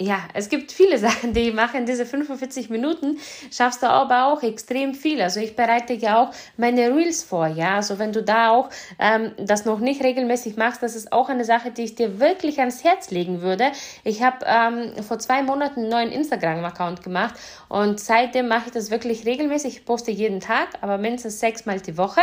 ja, 0.02 0.20
es 0.34 0.50
gibt 0.50 0.72
viele 0.72 0.98
Sachen, 1.00 1.34
die 1.34 1.50
ich 1.50 1.54
mache 1.54 1.78
in 1.78 1.86
diese 1.86 2.06
45 2.06 2.70
Minuten, 2.70 3.18
schaffst 3.52 3.84
du 3.84 3.88
aber 3.88 4.26
auch 4.26 4.44
extrem 4.44 4.94
viel. 4.94 5.22
Also 5.22 5.40
ich 5.40 5.56
bereite 5.56 5.94
ja 5.94 6.22
auch 6.22 6.34
meine 6.58 6.94
Reels 6.94 7.24
vor, 7.24 7.48
ja. 7.48 7.76
Also 7.76 8.00
wenn 8.00 8.12
du 8.12 8.24
da 8.24 8.50
auch 8.50 8.70
ähm, 9.00 9.32
das 9.38 9.66
noch 9.66 9.80
nicht 9.80 10.04
regelmäßig 10.04 10.58
machst, 10.58 10.84
das 10.84 10.96
ist 10.96 11.12
auch 11.12 11.30
eine 11.30 11.46
Sache, 11.46 11.72
die 11.72 11.84
ich 11.84 11.96
dir 11.96 12.20
wirklich 12.20 12.60
ans 12.60 12.84
Herz 12.84 13.12
legen 13.12 13.42
würde. 13.42 13.72
Ich 14.04 14.24
habe 14.24 14.46
ähm, 14.46 15.04
vor 15.04 15.20
zwei 15.20 15.44
Monaten 15.44 15.82
einen 15.82 15.90
neuen 15.90 16.12
Instagram-Account 16.12 17.04
gemacht 17.04 17.36
und 17.70 18.00
seitdem 18.00 18.48
mache 18.48 18.68
ich 18.68 18.72
das 18.72 18.92
wirklich 18.92 19.26
regelmäßig. 19.26 19.78
Ich 19.78 19.86
poste 19.86 20.12
jeden 20.12 20.40
Tag, 20.40 20.70
aber 20.82 20.98
mindestens 20.98 21.40
sechsmal 21.40 21.80
die 21.80 21.98
Woche. 21.98 22.22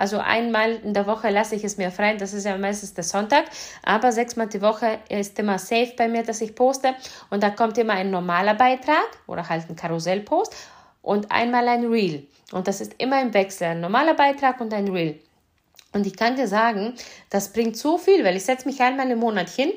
Also 0.00 0.16
einmal 0.16 0.76
in 0.76 0.94
der 0.94 1.06
Woche 1.06 1.28
lasse 1.28 1.54
ich 1.54 1.62
es 1.62 1.76
mir 1.76 1.90
frei, 1.90 2.16
das 2.16 2.32
ist 2.32 2.46
ja 2.46 2.56
meistens 2.56 2.94
der 2.94 3.04
Sonntag, 3.04 3.44
aber 3.82 4.12
sechsmal 4.12 4.46
die 4.46 4.62
Woche 4.62 4.98
ist 5.10 5.38
immer 5.38 5.58
safe 5.58 5.92
bei 5.94 6.08
mir, 6.08 6.22
dass 6.22 6.40
ich 6.40 6.54
poste 6.54 6.94
und 7.28 7.42
da 7.42 7.50
kommt 7.50 7.76
immer 7.76 7.92
ein 7.92 8.10
normaler 8.10 8.54
Beitrag 8.54 9.04
oder 9.26 9.46
halt 9.46 9.68
ein 9.68 9.76
Karussellpost 9.76 10.56
und 11.02 11.30
einmal 11.30 11.68
ein 11.68 11.84
Reel. 11.84 12.26
Und 12.50 12.66
das 12.66 12.80
ist 12.80 12.94
immer 12.96 13.20
im 13.20 13.34
Wechsel, 13.34 13.64
ein 13.68 13.80
normaler 13.80 14.14
Beitrag 14.14 14.58
und 14.62 14.72
ein 14.72 14.88
Reel. 14.88 15.20
Und 15.92 16.06
ich 16.06 16.16
kann 16.16 16.34
dir 16.34 16.48
sagen, 16.48 16.94
das 17.28 17.52
bringt 17.52 17.76
so 17.76 17.98
viel, 17.98 18.24
weil 18.24 18.36
ich 18.36 18.44
setze 18.46 18.66
mich 18.66 18.80
einmal 18.80 19.10
im 19.10 19.18
Monat 19.18 19.50
hin 19.50 19.70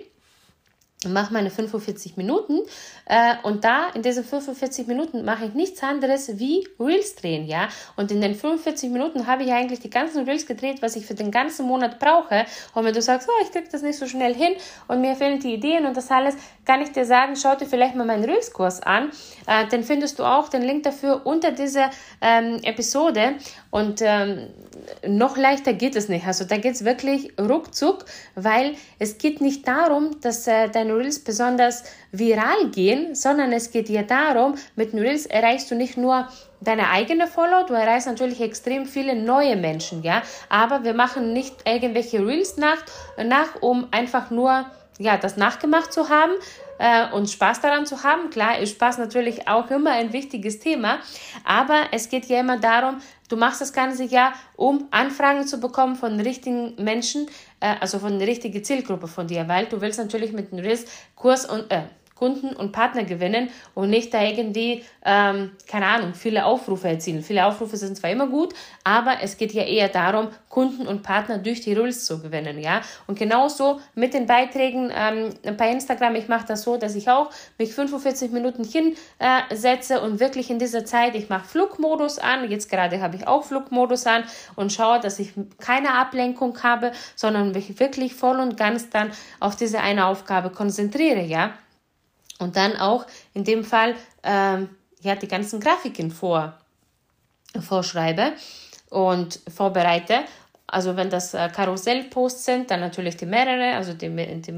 mache 1.06 1.34
meine 1.34 1.50
45 1.50 2.18
Minuten 2.18 2.60
äh, 3.06 3.36
und 3.44 3.64
da 3.64 3.88
in 3.94 4.02
diesen 4.02 4.24
45 4.24 4.88
Minuten 4.88 5.26
mache 5.26 5.46
ich 5.46 5.54
nichts 5.54 5.84
anderes 5.84 6.40
wie 6.40 6.68
Reels 6.80 7.16
drehen, 7.16 7.48
ja. 7.48 7.68
Und 7.96 8.12
in 8.12 8.22
den 8.22 8.36
45 8.36 8.90
Minuten 8.90 9.28
habe 9.28 9.44
ich 9.44 9.52
eigentlich 9.52 9.80
die 9.80 9.90
ganzen 9.90 10.26
Reels 10.26 10.46
gedreht, 10.46 10.82
was 10.82 10.96
ich 10.96 11.06
für 11.06 11.16
den 11.16 11.32
ganzen 11.32 11.66
Monat 11.66 12.00
brauche. 12.00 12.46
Und 12.74 12.86
wenn 12.86 12.94
du 12.94 13.02
sagst, 13.02 13.28
oh, 13.30 13.44
ich 13.44 13.52
krieg 13.52 13.70
das 13.70 13.82
nicht 13.82 13.98
so 13.98 14.08
schnell 14.08 14.34
hin 14.34 14.54
und 14.88 15.02
mir 15.02 15.16
fehlen 15.16 15.40
die 15.40 15.54
Ideen 15.54 15.86
und 15.86 15.98
das 15.98 16.10
alles, 16.12 16.36
kann 16.66 16.82
ich 16.82 16.92
dir 16.92 17.06
sagen, 17.06 17.36
schau 17.36 17.56
dir 17.56 17.66
vielleicht 17.66 17.96
mal 17.96 18.06
meinen 18.06 18.24
Reels-Kurs 18.24 18.82
an. 18.82 19.12
Äh, 19.48 19.68
den 19.68 19.84
findest 19.84 20.20
du 20.20 20.24
auch 20.24 20.50
den 20.50 20.62
Link 20.62 20.84
dafür 20.84 21.26
unter 21.26 21.52
dieser 21.52 21.90
ähm, 22.22 22.60
Episode. 22.64 23.36
Und 23.70 24.02
ähm, 24.02 24.48
noch 25.08 25.38
leichter 25.38 25.74
geht 25.74 25.96
es 25.96 26.10
nicht. 26.10 26.26
Also 26.26 26.46
da 26.46 26.58
geht 26.58 26.76
es 26.76 26.86
wirklich 26.86 27.34
ruckzuck, 27.40 28.06
weil 28.36 28.76
es 29.00 29.18
geht 29.18 29.42
nicht 29.42 29.68
darum, 29.68 30.20
dass 30.22 30.48
äh, 30.48 30.70
deine 30.70 30.93
Reels 30.98 31.20
besonders 31.20 31.84
viral 32.12 32.70
gehen, 32.72 33.16
sondern 33.16 33.52
es 33.52 33.72
geht 33.72 33.88
dir 33.88 34.04
darum, 34.04 34.56
mit 34.76 34.94
Reels 34.94 35.26
erreichst 35.26 35.70
du 35.72 35.76
nicht 35.76 35.98
nur 35.98 36.28
deine 36.62 36.90
eigene 36.90 37.28
Follower, 37.28 37.66
du 37.66 37.74
erreichst 37.74 38.08
natürlich 38.08 38.40
extrem 38.42 38.86
viele 38.86 39.16
neue 39.16 39.56
Menschen, 39.56 40.02
ja, 40.04 40.22
aber 40.50 40.84
wir 40.84 40.94
machen 40.94 41.34
nicht 41.34 41.56
irgendwelche 41.66 42.26
Reels 42.26 42.58
nach, 42.58 42.78
nach 43.18 43.62
um 43.62 43.88
einfach 43.92 44.30
nur 44.30 44.66
ja, 45.00 45.18
das 45.18 45.38
nachgemacht 45.38 45.92
zu 45.92 46.10
haben, 46.10 46.34
äh, 46.78 47.12
und 47.12 47.30
Spaß 47.30 47.62
daran 47.62 47.86
zu 47.86 48.04
haben. 48.04 48.30
Klar 48.30 48.60
ist 48.60 48.72
Spaß 48.72 48.98
natürlich 48.98 49.48
auch 49.48 49.70
immer 49.70 49.92
ein 49.92 50.14
wichtiges 50.14 50.60
Thema, 50.60 51.00
aber 51.44 51.88
es 51.92 52.10
geht 52.10 52.26
ja 52.26 52.40
immer 52.40 52.58
darum, 52.58 52.98
du 53.30 53.38
machst 53.38 53.62
das 53.62 53.74
Ganze 53.74 54.04
ja, 54.04 54.34
um 54.56 54.88
Anfragen 54.92 55.46
zu 55.48 55.60
bekommen 55.60 55.96
von 55.96 56.20
richtigen 56.20 56.76
Menschen, 56.82 57.28
äh, 57.60 57.76
also 57.80 58.00
von 58.00 58.20
der 58.20 58.28
richtigen 58.28 58.64
Zielgruppe 58.64 59.08
von 59.08 59.28
dir, 59.28 59.48
weil 59.48 59.66
du 59.66 59.82
willst 59.82 60.00
natürlich 60.00 60.34
mit 60.34 60.52
dem 60.52 60.60
Riss 60.60 60.86
Kurs 61.16 61.46
und 61.46 61.72
äh, 61.72 61.84
Kunden 62.16 62.56
und 62.56 62.72
Partner 62.72 63.04
gewinnen 63.04 63.50
und 63.74 63.90
nicht 63.90 64.14
da 64.14 64.22
irgendwie, 64.22 64.84
ähm, 65.04 65.52
keine 65.68 65.88
Ahnung, 65.88 66.14
viele 66.14 66.46
Aufrufe 66.46 66.88
erzielen. 66.88 67.24
Viele 67.24 67.46
Aufrufe 67.46 67.76
sind 67.76 67.98
zwar 67.98 68.12
immer 68.12 68.28
gut, 68.28 68.54
aber 68.84 69.18
es 69.22 69.38
geht 69.38 69.52
ja 69.52 69.64
eher 69.64 69.90
darum, 69.90 70.30
Kunden 70.48 70.88
und 70.88 71.02
Partner 71.02 71.40
durch 71.40 71.62
die 71.62 71.74
Reels 71.74 72.06
zu 72.06 72.22
gewinnen, 72.22 72.60
ja. 72.60 72.82
Und 73.08 73.18
genauso 73.18 73.82
mit 73.96 74.14
den 74.14 74.28
Beiträgen 74.28 74.92
ähm, 74.96 75.32
bei 75.58 75.72
Instagram, 75.72 76.16
ich 76.16 76.28
mache 76.28 76.46
das 76.48 76.64
so, 76.64 76.78
dass 76.78 76.96
ich 76.96 77.10
auch 77.10 77.32
mich 77.58 77.74
45 77.74 78.32
Minuten 78.32 78.64
hinsetze 78.64 79.96
äh, 79.96 80.00
und 80.00 80.20
wirklich 80.20 80.52
in 80.52 80.60
dieser 80.60 80.86
Zeit, 80.86 81.16
ich 81.16 81.30
mache 81.30 81.48
Flugmodus 81.48 82.20
an, 82.20 82.50
jetzt 82.50 82.70
gerade 82.70 83.02
habe 83.02 83.16
ich 83.16 83.28
auch 83.28 83.44
Flugmodus 83.44 84.06
an 84.06 84.24
und 84.56 84.72
schaue, 84.72 85.00
dass 85.00 85.18
ich 85.18 85.34
keine 85.60 85.96
Ablenkung 85.96 86.62
habe, 86.62 86.92
sondern 87.16 87.52
mich 87.52 87.80
wirklich 87.80 88.14
voll 88.14 88.40
und 88.40 88.56
ganz 88.56 88.92
dann 88.92 89.12
auf 89.40 89.56
diese 89.56 89.80
eine 89.80 90.06
Aufgabe 90.06 90.52
konzentriere, 90.52 91.22
ja 91.22 91.54
und 92.40 92.56
dann 92.56 92.78
auch 92.78 93.06
in 93.34 93.44
dem 93.44 93.64
Fall 93.64 93.96
ähm, 94.24 94.70
ja, 95.02 95.16
die 95.16 95.28
ganzen 95.28 95.60
Grafiken 95.60 96.12
vor, 96.12 96.58
vorschreibe 97.60 98.34
und 98.90 99.40
vorbereite. 99.54 100.24
Also 100.66 100.96
wenn 100.96 101.12
das 101.12 101.36
äh, 101.36 101.50
Karussellposts 101.54 102.46
sind, 102.46 102.72
dann 102.72 102.80
natürlich 102.80 103.16
die 103.16 103.28
mehrere, 103.28 103.76
also 103.76 103.94
die, 103.94 104.10
die, 104.10 104.52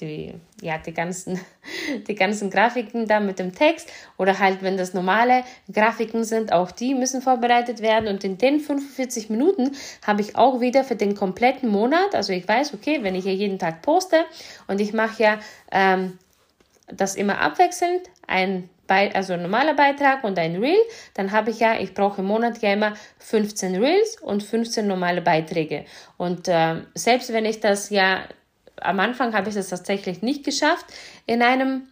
die, 0.00 0.34
ja, 0.62 0.78
die, 0.78 0.92
ganzen, 0.92 1.38
die 2.08 2.14
ganzen 2.16 2.50
Grafiken 2.50 3.06
da 3.06 3.20
mit 3.20 3.38
dem 3.38 3.54
Text 3.54 3.88
oder 4.18 4.40
halt 4.40 4.62
wenn 4.62 4.76
das 4.76 4.94
normale 4.94 5.44
Grafiken 5.72 6.24
sind, 6.24 6.52
auch 6.52 6.72
die 6.72 6.94
müssen 6.94 7.22
vorbereitet 7.22 7.82
werden 7.82 8.08
und 8.08 8.24
in 8.24 8.36
den 8.36 8.58
45 8.58 9.30
Minuten 9.30 9.76
habe 10.04 10.22
ich 10.22 10.34
auch 10.34 10.60
wieder 10.60 10.82
für 10.82 10.96
den 10.96 11.14
kompletten 11.14 11.68
Monat, 11.68 12.16
also 12.16 12.32
ich 12.32 12.48
weiß, 12.48 12.74
okay, 12.74 12.98
wenn 13.02 13.14
ich 13.14 13.26
ja 13.26 13.32
jeden 13.32 13.60
Tag 13.60 13.82
poste 13.82 14.24
und 14.66 14.80
ich 14.80 14.92
mache 14.92 15.22
ja 15.22 15.38
ähm, 15.70 16.18
das 16.92 17.14
immer 17.16 17.40
abwechselnd, 17.40 18.02
ein 18.26 18.68
Be 18.86 19.10
also 19.14 19.34
ein 19.34 19.42
normaler 19.42 19.74
Beitrag 19.74 20.24
und 20.24 20.36
ein 20.38 20.56
Reel, 20.56 20.80
dann 21.14 21.30
habe 21.30 21.50
ich 21.50 21.60
ja, 21.60 21.78
ich 21.78 21.94
brauche 21.94 22.22
im 22.22 22.26
Monat 22.26 22.58
ja 22.60 22.72
immer 22.72 22.94
15 23.18 23.76
Reels 23.76 24.16
und 24.20 24.42
15 24.42 24.86
normale 24.86 25.22
Beiträge. 25.22 25.84
Und 26.16 26.48
äh, 26.48 26.82
selbst 26.94 27.32
wenn 27.32 27.44
ich 27.44 27.60
das 27.60 27.90
ja, 27.90 28.24
am 28.80 28.98
Anfang 28.98 29.32
habe 29.32 29.48
ich 29.48 29.54
das 29.54 29.68
tatsächlich 29.68 30.22
nicht 30.22 30.44
geschafft, 30.44 30.86
in 31.26 31.40
einem 31.40 31.86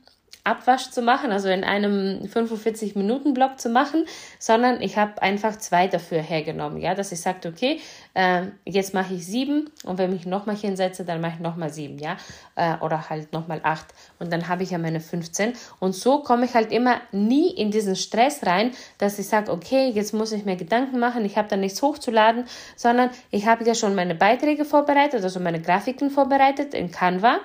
Abwasch 0.49 0.91
zu 0.91 1.03
machen, 1.03 1.31
also 1.31 1.49
in 1.49 1.63
einem 1.63 2.23
45-Minuten-Block 2.25 3.61
zu 3.61 3.69
machen, 3.69 4.05
sondern 4.39 4.81
ich 4.81 4.97
habe 4.97 5.21
einfach 5.21 5.57
zwei 5.59 5.89
dafür 5.89 6.23
hergenommen, 6.23 6.81
ja, 6.81 6.95
dass 6.95 7.13
ich 7.13 7.21
sagte, 7.21 7.49
okay, 7.49 7.81
äh, 8.15 8.47
jetzt 8.65 8.95
mache 8.95 9.15
ich 9.15 9.27
sieben 9.27 9.71
und 9.85 9.99
wenn 9.99 10.15
ich 10.15 10.27
nochmal 10.27 10.57
hinsetze, 10.57 11.05
dann 11.05 11.21
mache 11.21 11.35
ich 11.35 11.41
nochmal 11.41 11.71
sieben, 11.71 11.99
ja, 11.99 12.17
äh, 12.57 12.77
oder 12.81 13.11
halt 13.11 13.33
nochmal 13.33 13.61
acht 13.63 13.87
und 14.19 14.33
dann 14.33 14.49
habe 14.49 14.63
ich 14.63 14.71
ja 14.71 14.79
meine 14.79 15.01
15 15.01 15.53
und 15.81 15.95
so 15.95 16.23
komme 16.23 16.47
ich 16.47 16.55
halt 16.55 16.73
immer 16.73 17.01
nie 17.13 17.51
in 17.51 17.71
diesen 17.71 17.95
Stress 17.95 18.47
rein, 18.47 18.73
dass 18.97 19.19
ich 19.19 19.29
sage, 19.29 19.53
okay, 19.53 19.91
jetzt 19.91 20.15
muss 20.15 20.33
ich 20.33 20.45
mir 20.45 20.57
Gedanken 20.57 20.99
machen, 20.99 21.25
ich 21.25 21.37
habe 21.37 21.49
da 21.49 21.57
nichts 21.57 21.83
hochzuladen, 21.83 22.45
sondern 22.77 23.11
ich 23.31 23.47
habe 23.47 23.65
ja 23.65 23.75
schon 23.75 23.95
meine 23.95 24.15
Beiträge 24.15 24.65
vorbereitet, 24.65 25.23
also 25.23 25.41
meine 25.41 25.61
Grafiken 25.61 26.11
vorbereitet 26.11 26.73
in 26.73 26.91
Canva, 26.91 27.39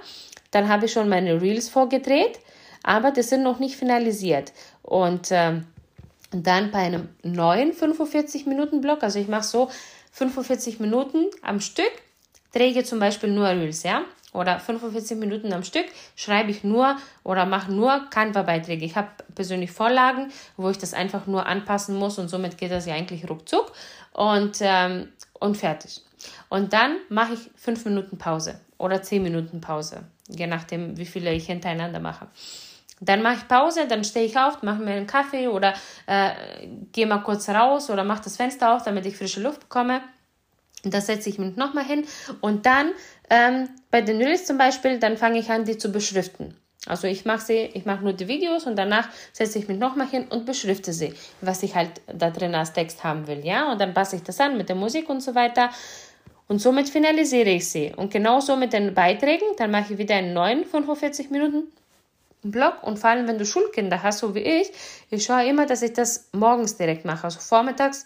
dann 0.51 0.69
habe 0.69 0.85
ich 0.85 0.93
schon 0.93 1.09
meine 1.09 1.41
Reels 1.41 1.67
vorgedreht, 1.67 2.39
aber 2.83 3.11
die 3.11 3.23
sind 3.23 3.43
noch 3.43 3.59
nicht 3.59 3.75
finalisiert. 3.75 4.53
Und 4.83 5.29
ähm, 5.31 5.65
dann 6.31 6.71
bei 6.71 6.79
einem 6.79 7.09
neuen 7.23 7.73
45-Minuten-Block, 7.73 9.03
also 9.03 9.19
ich 9.19 9.27
mache 9.27 9.43
so 9.43 9.69
45 10.11 10.79
Minuten 10.79 11.25
am 11.41 11.59
Stück, 11.59 11.91
träge 12.53 12.83
zum 12.83 12.99
Beispiel 12.99 13.31
nur 13.31 13.47
Reels, 13.47 13.83
ja, 13.83 14.03
oder 14.33 14.59
45 14.59 15.17
Minuten 15.17 15.53
am 15.53 15.63
Stück 15.63 15.85
schreibe 16.15 16.51
ich 16.51 16.63
nur 16.63 16.97
oder 17.23 17.45
mache 17.45 17.71
nur 17.71 18.09
Canva-Beiträge. 18.09 18.83
Ich 18.83 18.95
habe 18.95 19.09
persönlich 19.35 19.71
Vorlagen, 19.71 20.31
wo 20.57 20.69
ich 20.69 20.77
das 20.77 20.93
einfach 20.93 21.27
nur 21.27 21.45
anpassen 21.45 21.95
muss 21.95 22.17
und 22.17 22.29
somit 22.29 22.57
geht 22.57 22.71
das 22.71 22.85
ja 22.85 22.95
eigentlich 22.95 23.29
ruckzuck 23.29 23.71
und, 24.11 24.57
ähm, 24.61 25.09
und 25.39 25.55
fertig. 25.55 26.01
Und 26.49 26.73
dann 26.73 26.97
mache 27.09 27.33
ich 27.33 27.51
5 27.55 27.85
Minuten 27.85 28.17
Pause 28.17 28.59
oder 28.77 29.01
10 29.01 29.21
Minuten 29.21 29.61
Pause, 29.61 30.03
je 30.27 30.47
nachdem, 30.47 30.97
wie 30.97 31.05
viele 31.05 31.33
ich 31.33 31.45
hintereinander 31.45 31.99
mache. 31.99 32.27
Dann 33.05 33.21
mache 33.21 33.37
ich 33.39 33.47
Pause, 33.47 33.87
dann 33.87 34.03
stehe 34.03 34.25
ich 34.25 34.37
auf, 34.37 34.61
mache 34.63 34.81
mir 34.81 34.91
einen 34.91 35.07
Kaffee 35.07 35.47
oder 35.47 35.73
äh, 36.05 36.31
gehe 36.91 37.05
mal 37.05 37.19
kurz 37.19 37.49
raus 37.49 37.89
oder 37.89 38.03
mache 38.03 38.23
das 38.23 38.37
Fenster 38.37 38.73
auf, 38.73 38.83
damit 38.83 39.05
ich 39.05 39.17
frische 39.17 39.41
Luft 39.41 39.61
bekomme. 39.61 40.01
Da 40.83 40.99
setze 40.99 41.29
ich 41.29 41.39
mich 41.39 41.55
nochmal 41.55 41.85
hin 41.85 42.05
und 42.41 42.65
dann 42.65 42.91
ähm, 43.29 43.69
bei 43.89 44.01
den 44.01 44.21
Reels 44.21 44.45
zum 44.45 44.57
Beispiel, 44.57 44.99
dann 44.99 45.17
fange 45.17 45.39
ich 45.39 45.49
an, 45.49 45.63
die 45.65 45.77
zu 45.77 45.91
beschriften. 45.91 46.55
Also 46.85 47.07
ich 47.07 47.23
mache 47.23 47.45
sie, 47.45 47.69
ich 47.73 47.85
mache 47.85 48.03
nur 48.03 48.11
die 48.11 48.27
Videos 48.27 48.65
und 48.65 48.75
danach 48.75 49.07
setze 49.31 49.57
ich 49.59 49.69
mich 49.69 49.79
nochmal 49.79 50.07
hin 50.07 50.25
und 50.29 50.45
beschrifte 50.45 50.91
sie, 50.91 51.13
was 51.39 51.63
ich 51.63 51.75
halt 51.75 52.01
da 52.07 52.29
drin 52.29 52.53
als 52.55 52.73
Text 52.73 53.03
haben 53.05 53.27
will, 53.27 53.45
ja. 53.45 53.71
Und 53.71 53.79
dann 53.79 53.93
passe 53.93 54.17
ich 54.17 54.23
das 54.23 54.39
an 54.41 54.57
mit 54.57 54.67
der 54.67 54.75
Musik 54.75 55.09
und 55.09 55.21
so 55.21 55.33
weiter. 55.33 55.69
Und 56.49 56.59
somit 56.59 56.89
finalisiere 56.89 57.51
ich 57.51 57.69
sie. 57.69 57.93
Und 57.95 58.11
genauso 58.11 58.57
mit 58.57 58.73
den 58.73 58.93
Beiträgen, 58.93 59.47
dann 59.57 59.71
mache 59.71 59.93
ich 59.93 59.97
wieder 59.97 60.15
einen 60.15 60.33
neuen 60.33 60.65
45 60.65 61.29
Minuten 61.29 61.71
Blog 62.51 62.83
und 62.83 62.99
vor 62.99 63.09
allem, 63.09 63.27
wenn 63.27 63.37
du 63.37 63.45
Schulkinder 63.45 64.03
hast, 64.03 64.19
so 64.19 64.35
wie 64.35 64.41
ich, 64.41 64.71
ich 65.09 65.23
schaue 65.23 65.45
immer, 65.45 65.65
dass 65.65 65.81
ich 65.81 65.93
das 65.93 66.29
morgens 66.31 66.77
direkt 66.77 67.05
mache. 67.05 67.25
Also 67.25 67.39
vormittags 67.39 68.05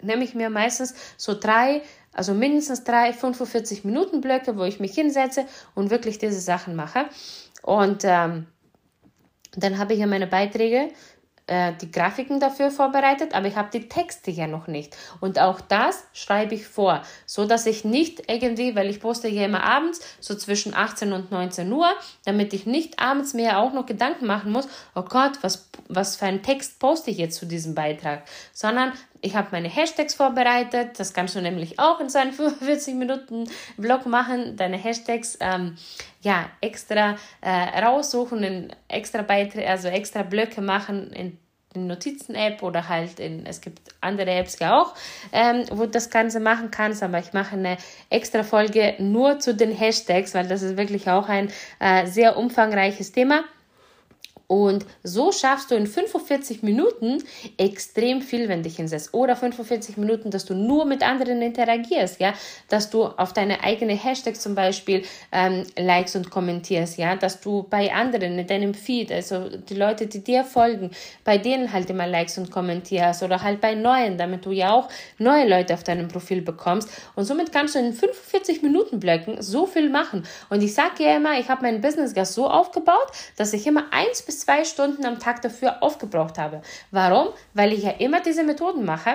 nehme 0.00 0.24
ich 0.24 0.34
mir 0.34 0.50
meistens 0.50 0.94
so 1.16 1.38
drei, 1.38 1.82
also 2.12 2.34
mindestens 2.34 2.84
drei 2.84 3.12
45 3.12 3.84
Minuten 3.84 4.20
Blöcke, 4.20 4.56
wo 4.56 4.64
ich 4.64 4.80
mich 4.80 4.94
hinsetze 4.94 5.46
und 5.74 5.90
wirklich 5.90 6.18
diese 6.18 6.40
Sachen 6.40 6.76
mache. 6.76 7.06
Und 7.62 8.02
ähm, 8.04 8.46
dann 9.56 9.78
habe 9.78 9.92
ich 9.92 10.00
ja 10.00 10.06
meine 10.06 10.26
Beiträge 10.26 10.88
äh, 11.46 11.72
die 11.80 11.90
Grafiken 11.90 12.40
dafür 12.40 12.70
vorbereitet, 12.70 13.34
aber 13.34 13.46
ich 13.46 13.56
habe 13.56 13.68
die 13.72 13.88
Texte 13.88 14.30
ja 14.30 14.46
noch 14.46 14.66
nicht. 14.66 14.96
Und 15.20 15.38
auch 15.38 15.60
das 15.60 16.04
schreibe 16.12 16.54
ich 16.54 16.66
vor, 16.66 17.02
so 17.26 17.46
dass 17.46 17.66
ich 17.66 17.84
nicht 17.84 18.30
irgendwie, 18.30 18.76
weil 18.76 18.88
ich 18.88 19.00
poste 19.00 19.28
ja 19.28 19.44
immer 19.44 19.64
abends, 19.64 20.00
so 20.20 20.34
zwischen 20.34 20.74
18 20.74 21.12
und 21.12 21.30
19 21.30 21.72
Uhr, 21.72 21.90
damit 22.24 22.54
ich 22.54 22.66
nicht 22.66 23.00
abends 23.00 23.34
mir 23.34 23.58
auch 23.58 23.72
noch 23.72 23.86
Gedanken 23.86 24.26
machen 24.26 24.52
muss, 24.52 24.68
oh 24.94 25.02
Gott, 25.02 25.32
was, 25.42 25.68
was 25.88 26.16
für 26.16 26.26
einen 26.26 26.42
Text 26.42 26.78
poste 26.78 27.10
ich 27.10 27.18
jetzt 27.18 27.38
zu 27.38 27.46
diesem 27.46 27.74
Beitrag, 27.74 28.22
sondern 28.52 28.92
ich 29.22 29.36
habe 29.36 29.48
meine 29.52 29.68
Hashtags 29.68 30.14
vorbereitet. 30.14 30.98
Das 30.98 31.14
kannst 31.14 31.36
du 31.36 31.40
nämlich 31.40 31.78
auch 31.78 32.00
in 32.00 32.10
so 32.10 32.18
einem 32.18 32.32
45 32.34 32.94
Minuten 32.94 33.48
Vlog 33.80 34.04
machen. 34.06 34.56
Deine 34.56 34.76
Hashtags 34.76 35.38
ähm, 35.40 35.76
ja 36.20 36.50
extra 36.60 37.16
äh, 37.40 37.80
raussuchen, 37.80 38.42
in 38.42 38.72
extra 38.88 39.22
Beiträge, 39.22 39.68
also 39.68 39.88
extra 39.88 40.22
Blöcke 40.22 40.60
machen 40.60 41.12
in 41.12 41.38
in 41.74 41.86
Notizen-App 41.86 42.62
oder 42.62 42.88
halt 42.88 43.18
in, 43.18 43.46
es 43.46 43.60
gibt 43.60 43.80
andere 44.00 44.30
Apps 44.30 44.58
ja 44.58 44.80
auch, 44.80 44.94
ähm, 45.32 45.64
wo 45.70 45.84
du 45.84 45.90
das 45.90 46.10
Ganze 46.10 46.40
machen 46.40 46.70
kannst, 46.70 47.02
aber 47.02 47.18
ich 47.18 47.32
mache 47.32 47.56
eine 47.56 47.78
extra 48.10 48.42
Folge 48.42 48.94
nur 48.98 49.38
zu 49.38 49.54
den 49.54 49.72
Hashtags, 49.72 50.34
weil 50.34 50.48
das 50.48 50.62
ist 50.62 50.76
wirklich 50.76 51.08
auch 51.08 51.28
ein 51.28 51.50
äh, 51.80 52.06
sehr 52.06 52.36
umfangreiches 52.36 53.12
Thema. 53.12 53.44
Und 54.52 54.84
so 55.02 55.32
schaffst 55.32 55.70
du 55.70 55.74
in 55.76 55.86
45 55.86 56.62
Minuten 56.62 57.24
extrem 57.56 58.20
viel, 58.20 58.50
wenn 58.50 58.62
dich 58.62 58.76
hinsetzt. 58.76 59.14
Oder 59.14 59.34
45 59.34 59.96
Minuten, 59.96 60.30
dass 60.30 60.44
du 60.44 60.52
nur 60.52 60.84
mit 60.84 61.02
anderen 61.02 61.40
interagierst, 61.40 62.20
ja, 62.20 62.34
dass 62.68 62.90
du 62.90 63.06
auf 63.06 63.32
deine 63.32 63.64
eigene 63.64 63.94
Hashtags 63.94 64.40
zum 64.40 64.54
Beispiel 64.54 65.04
ähm, 65.32 65.64
likes 65.78 66.16
und 66.16 66.28
kommentierst, 66.28 66.98
ja, 66.98 67.16
dass 67.16 67.40
du 67.40 67.62
bei 67.62 67.94
anderen 67.94 68.38
in 68.38 68.46
deinem 68.46 68.74
Feed, 68.74 69.10
also 69.10 69.48
die 69.48 69.74
Leute, 69.74 70.06
die 70.06 70.22
dir 70.22 70.44
folgen, 70.44 70.90
bei 71.24 71.38
denen 71.38 71.72
halt 71.72 71.88
immer 71.88 72.06
likes 72.06 72.36
und 72.36 72.50
kommentierst 72.50 73.22
oder 73.22 73.42
halt 73.42 73.62
bei 73.62 73.74
neuen, 73.74 74.18
damit 74.18 74.44
du 74.44 74.50
ja 74.50 74.74
auch 74.74 74.90
neue 75.16 75.48
Leute 75.48 75.72
auf 75.72 75.82
deinem 75.82 76.08
Profil 76.08 76.42
bekommst. 76.42 76.90
Und 77.14 77.24
somit 77.24 77.52
kannst 77.52 77.74
du 77.74 77.78
in 77.78 77.94
45 77.94 78.60
Minuten 78.60 79.00
Blöcken 79.00 79.40
so 79.40 79.64
viel 79.64 79.88
machen. 79.88 80.26
Und 80.50 80.62
ich 80.62 80.74
sage 80.74 81.04
ja 81.04 81.16
immer, 81.16 81.40
ich 81.40 81.48
habe 81.48 81.62
mein 81.62 81.80
Business 81.80 82.12
Gas 82.12 82.34
so 82.34 82.50
aufgebaut, 82.50 83.06
dass 83.38 83.54
ich 83.54 83.66
immer 83.66 83.84
eins 83.92 84.20
bis 84.20 84.41
zwei 84.42 84.64
Stunden 84.64 85.04
am 85.06 85.18
Tag 85.18 85.42
dafür 85.42 85.82
aufgebraucht 85.82 86.38
habe. 86.38 86.62
Warum? 86.90 87.28
Weil 87.54 87.72
ich 87.72 87.82
ja 87.82 87.90
immer 87.92 88.20
diese 88.20 88.42
Methoden 88.42 88.84
mache. 88.84 89.14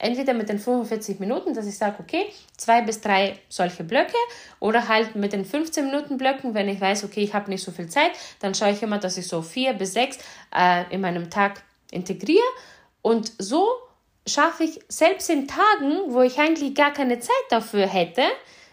Entweder 0.00 0.32
mit 0.32 0.48
den 0.48 0.60
45 0.60 1.18
Minuten, 1.18 1.54
dass 1.54 1.66
ich 1.66 1.76
sage, 1.76 1.96
okay, 1.98 2.26
zwei 2.56 2.82
bis 2.82 3.00
drei 3.00 3.40
solche 3.48 3.82
Blöcke 3.82 4.14
oder 4.60 4.86
halt 4.86 5.16
mit 5.16 5.32
den 5.32 5.44
15 5.44 5.86
Minuten 5.86 6.18
Blöcken, 6.18 6.54
wenn 6.54 6.68
ich 6.68 6.80
weiß, 6.80 7.02
okay, 7.02 7.24
ich 7.24 7.34
habe 7.34 7.50
nicht 7.50 7.64
so 7.64 7.72
viel 7.72 7.88
Zeit, 7.88 8.12
dann 8.38 8.54
schaue 8.54 8.70
ich 8.70 8.82
immer, 8.82 8.98
dass 8.98 9.16
ich 9.16 9.26
so 9.26 9.42
vier 9.42 9.72
bis 9.72 9.94
sechs 9.94 10.18
äh, 10.54 10.84
in 10.94 11.00
meinem 11.00 11.30
Tag 11.30 11.62
integriere 11.90 12.44
und 13.02 13.32
so 13.38 13.66
schaffe 14.26 14.64
ich 14.64 14.80
selbst 14.88 15.30
in 15.30 15.48
Tagen, 15.48 16.12
wo 16.12 16.20
ich 16.20 16.38
eigentlich 16.38 16.74
gar 16.74 16.92
keine 16.92 17.18
Zeit 17.18 17.34
dafür 17.50 17.86
hätte, 17.86 18.22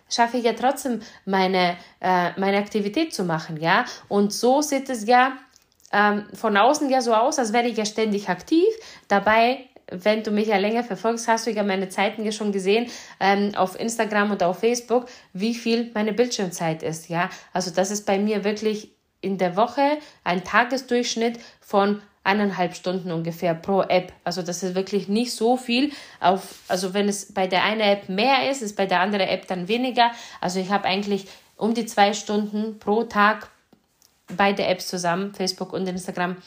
schaffe 0.10 0.38
ich 0.38 0.44
ja 0.44 0.54
trotzdem 0.54 1.02
meine, 1.26 1.78
äh, 2.02 2.40
meine 2.40 2.58
Aktivität 2.58 3.14
zu 3.14 3.24
machen, 3.24 3.58
ja. 3.60 3.86
Und 4.08 4.34
so 4.34 4.62
sieht 4.62 4.90
es 4.90 5.08
ja 5.08 5.38
ähm, 5.96 6.26
von 6.34 6.58
außen 6.58 6.90
ja 6.90 7.02
so 7.02 7.14
aus, 7.14 7.40
als 7.40 7.54
wäre 7.54 7.68
ich 7.68 7.78
ja 7.78 7.86
ständig 7.86 8.30
aktiv. 8.30 8.68
Dabei 9.08 9.70
wenn 9.92 10.24
du 10.24 10.32
mich 10.32 10.48
ja 10.48 10.58
länger 10.58 10.84
verfolgst, 10.84 11.28
hast 11.28 11.46
du 11.46 11.52
ja 11.52 11.64
meine 11.64 11.90
Zeiten 11.90 12.26
ja 12.26 12.32
schon 12.32 12.52
gesehen 12.52 12.90
ähm, 13.20 13.54
auf 13.56 13.80
Instagram 13.80 14.32
und 14.32 14.42
auf 14.42 14.60
Facebook, 14.60 15.06
wie 15.34 15.54
viel 15.54 15.92
meine 15.94 16.14
Bildschirmzeit 16.14 16.82
ist. 16.82 17.10
Ja, 17.10 17.30
also 17.54 17.72
das 17.72 17.92
ist 17.92 18.06
bei 18.06 18.18
mir 18.18 18.44
wirklich 18.44 18.96
in 19.22 19.38
der 19.38 19.56
Woche 19.56 20.00
ein 20.24 20.44
Tagesdurchschnitt 20.44 21.40
von 21.62 22.02
eineinhalb 22.24 22.76
Stunden 22.76 23.12
ungefähr 23.12 23.54
pro 23.54 23.84
App. 23.84 24.12
Also 24.24 24.42
das 24.42 24.64
ist 24.64 24.74
wirklich 24.74 25.08
nicht 25.08 25.32
so 25.32 25.58
viel. 25.58 25.92
Auf, 26.20 26.62
also 26.68 26.94
wenn 26.94 27.08
es 27.08 27.32
bei 27.34 27.46
der 27.46 27.64
einen 27.64 27.82
App 27.82 28.10
mehr 28.10 28.50
ist, 28.50 28.64
ist 28.64 28.76
bei 28.76 28.88
der 28.88 29.02
anderen 29.02 29.28
App 29.28 29.48
dann 29.48 29.68
weniger. 29.68 30.12
Also 30.42 30.60
ich 30.60 30.72
habe 30.72 30.86
eigentlich 30.86 31.28
um 31.56 31.76
die 31.76 31.86
zwei 31.86 32.14
Stunden 32.14 32.80
pro 32.80 33.04
Tag 33.04 33.50
beide 34.36 34.66
Apps 34.66 34.88
zusammen, 34.88 35.34
Facebook 35.34 35.74
und 35.74 35.88
Instagram, 35.88 36.38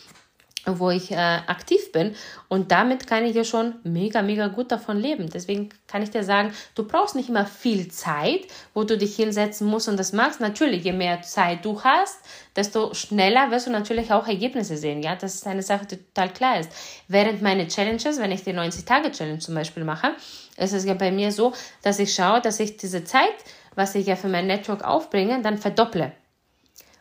wo 0.77 0.91
ich 0.91 1.11
äh, 1.11 1.15
aktiv 1.15 1.93
bin. 1.93 2.15
Und 2.49 2.71
damit 2.73 3.07
kann 3.07 3.25
ich 3.25 3.35
ja 3.35 3.45
schon 3.45 3.75
mega, 3.85 4.23
mega 4.23 4.49
gut 4.49 4.71
davon 4.71 4.99
leben. 4.99 5.31
Deswegen 5.31 5.71
kann 5.87 6.03
ich 6.03 6.11
dir 6.11 6.25
sagen, 6.25 6.53
du 6.75 6.85
brauchst 6.85 7.15
nicht 7.15 7.29
immer 7.29 7.47
viel 7.47 7.89
Zeit, 7.89 8.43
wo 8.75 8.85
du 8.85 8.99
dich 8.99 9.17
hinsetzen 9.17 9.67
musst 9.67 9.89
und 9.89 9.99
das 9.99 10.13
machst. 10.13 10.41
Natürlich, 10.41 10.85
je 10.85 10.93
mehr 10.93 11.23
Zeit 11.23 11.65
du 11.65 11.83
hast, 11.83 12.19
desto 12.57 12.93
schneller 12.95 13.51
wirst 13.51 13.67
du 13.67 13.71
natürlich 13.71 14.13
auch 14.13 14.27
Ergebnisse 14.27 14.77
sehen. 14.77 15.03
Ja, 15.03 15.17
das 15.17 15.37
ist 15.37 15.47
eine 15.47 15.63
Sache, 15.63 15.87
die 15.87 15.97
total 15.97 16.33
klar 16.33 16.61
ist. 16.61 16.71
Während 17.07 17.41
meine 17.41 17.69
Challenges, 17.69 18.19
wenn 18.19 18.33
ich 18.33 18.45
die 18.45 18.53
90-Tage-Challenge 18.53 19.39
zum 19.39 19.55
Beispiel 19.55 19.85
mache, 19.85 20.13
ist 20.57 20.73
es 20.73 20.85
ja 20.85 20.95
bei 20.95 21.11
mir 21.11 21.33
so, 21.33 21.53
dass 21.83 21.99
ich 21.99 22.15
schaue, 22.15 22.41
dass 22.41 22.61
ich 22.61 22.77
diese 22.77 23.05
Zeit, 23.05 23.35
was 23.75 23.95
ich 23.95 24.07
ja 24.07 24.17
für 24.17 24.29
mein 24.29 24.47
Network 24.47 24.83
aufbringe, 24.83 25.41
dann 25.41 25.57
verdopple. 25.57 26.13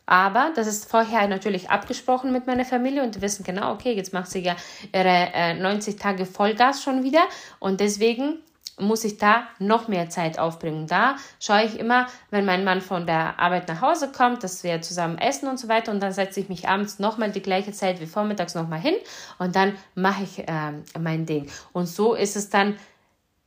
Aber 0.07 0.51
das 0.55 0.67
ist 0.67 0.89
vorher 0.89 1.27
natürlich 1.27 1.69
abgesprochen 1.69 2.31
mit 2.31 2.47
meiner 2.47 2.65
Familie 2.65 3.03
und 3.03 3.13
die 3.13 3.21
wissen 3.21 3.43
genau, 3.43 3.73
okay, 3.73 3.93
jetzt 3.93 4.13
macht 4.13 4.31
sie 4.31 4.39
ja 4.39 4.55
ihre 4.93 5.29
äh, 5.33 5.53
90 5.53 5.97
Tage 5.97 6.25
Vollgas 6.25 6.81
schon 6.81 7.03
wieder 7.03 7.21
und 7.59 7.79
deswegen 7.81 8.39
muss 8.79 9.03
ich 9.03 9.17
da 9.17 9.47
noch 9.59 9.87
mehr 9.87 10.09
Zeit 10.09 10.39
aufbringen. 10.39 10.87
Da 10.87 11.15
schaue 11.39 11.63
ich 11.63 11.79
immer, 11.79 12.07
wenn 12.29 12.45
mein 12.45 12.63
Mann 12.63 12.81
von 12.81 13.05
der 13.05 13.39
Arbeit 13.39 13.67
nach 13.67 13.81
Hause 13.81 14.11
kommt, 14.11 14.43
dass 14.43 14.63
wir 14.63 14.81
zusammen 14.81 15.17
essen 15.17 15.49
und 15.49 15.59
so 15.59 15.67
weiter 15.67 15.91
und 15.91 15.99
dann 15.99 16.13
setze 16.13 16.39
ich 16.39 16.47
mich 16.47 16.67
abends 16.67 16.99
nochmal 16.99 17.31
die 17.31 17.41
gleiche 17.41 17.71
Zeit 17.71 17.99
wie 17.99 18.05
vormittags 18.05 18.55
nochmal 18.55 18.79
hin 18.79 18.95
und 19.39 19.55
dann 19.55 19.73
mache 19.95 20.23
ich 20.23 20.47
äh, 20.47 20.73
mein 20.99 21.25
Ding. 21.25 21.49
Und 21.73 21.87
so 21.87 22.13
ist 22.13 22.35
es 22.35 22.49
dann 22.49 22.77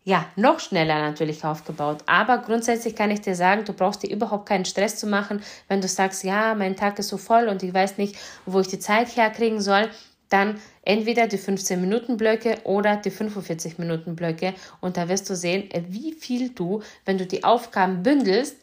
ja, 0.02 0.26
noch 0.36 0.60
schneller 0.60 0.98
natürlich 0.98 1.44
aufgebaut. 1.44 2.02
Aber 2.06 2.38
grundsätzlich 2.38 2.96
kann 2.96 3.10
ich 3.10 3.20
dir 3.20 3.34
sagen, 3.34 3.64
du 3.64 3.72
brauchst 3.72 4.02
dir 4.02 4.10
überhaupt 4.10 4.48
keinen 4.48 4.64
Stress 4.64 4.96
zu 4.96 5.06
machen, 5.06 5.42
wenn 5.68 5.80
du 5.80 5.88
sagst, 5.88 6.24
ja, 6.24 6.54
mein 6.54 6.76
Tag 6.76 6.98
ist 6.98 7.08
so 7.08 7.18
voll 7.18 7.48
und 7.48 7.62
ich 7.62 7.74
weiß 7.74 7.98
nicht, 7.98 8.16
wo 8.46 8.60
ich 8.60 8.68
die 8.68 8.78
Zeit 8.78 9.14
herkriegen 9.16 9.60
soll. 9.60 9.90
Dann 10.30 10.60
entweder 10.82 11.26
die 11.26 11.38
15 11.38 11.80
Minuten 11.80 12.16
Blöcke 12.16 12.58
oder 12.64 12.96
die 12.96 13.10
45 13.10 13.78
Minuten 13.78 14.16
Blöcke 14.16 14.54
und 14.80 14.96
da 14.96 15.08
wirst 15.08 15.28
du 15.28 15.36
sehen, 15.36 15.68
wie 15.88 16.12
viel 16.12 16.50
du, 16.50 16.82
wenn 17.04 17.18
du 17.18 17.26
die 17.26 17.44
Aufgaben 17.44 18.02
bündelst, 18.02 18.56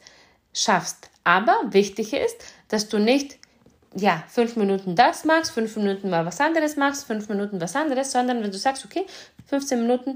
schaffst. 0.53 1.09
Aber 1.23 1.55
wichtig 1.69 2.13
ist, 2.13 2.37
dass 2.69 2.87
du 2.87 2.99
nicht 2.99 3.37
ja, 3.95 4.23
fünf 4.27 4.55
Minuten 4.55 4.95
das 4.95 5.25
machst, 5.25 5.51
fünf 5.51 5.75
Minuten 5.75 6.09
mal 6.09 6.25
was 6.25 6.39
anderes 6.39 6.77
machst, 6.77 7.05
fünf 7.05 7.29
Minuten 7.29 7.59
was 7.59 7.75
anderes, 7.75 8.11
sondern 8.11 8.41
wenn 8.43 8.51
du 8.51 8.57
sagst, 8.57 8.85
okay, 8.85 9.05
15 9.47 9.81
Minuten 9.81 10.15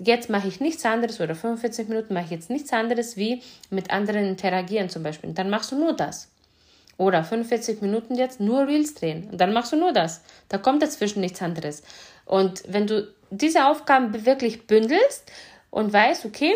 jetzt 0.00 0.30
mache 0.30 0.48
ich 0.48 0.60
nichts 0.60 0.84
anderes 0.84 1.20
oder 1.20 1.34
45 1.34 1.88
Minuten 1.88 2.14
mache 2.14 2.24
ich 2.26 2.30
jetzt 2.30 2.50
nichts 2.50 2.72
anderes 2.72 3.16
wie 3.16 3.42
mit 3.70 3.90
anderen 3.90 4.26
interagieren 4.26 4.88
zum 4.88 5.02
Beispiel. 5.02 5.32
dann 5.32 5.50
machst 5.50 5.72
du 5.72 5.78
nur 5.78 5.92
das. 5.92 6.28
Oder 6.98 7.24
45 7.24 7.80
Minuten 7.80 8.14
jetzt 8.14 8.38
nur 8.38 8.66
Reels 8.66 8.94
drehen. 8.94 9.28
Und 9.30 9.40
dann 9.40 9.52
machst 9.52 9.72
du 9.72 9.76
nur 9.76 9.92
das. 9.92 10.22
Da 10.48 10.58
kommt 10.58 10.82
dazwischen 10.82 11.20
nichts 11.20 11.40
anderes. 11.42 11.82
Und 12.26 12.62
wenn 12.68 12.86
du 12.86 13.08
diese 13.30 13.66
Aufgaben 13.66 14.26
wirklich 14.26 14.66
bündelst 14.66 15.32
und 15.70 15.92
weißt, 15.92 16.26
okay, 16.26 16.54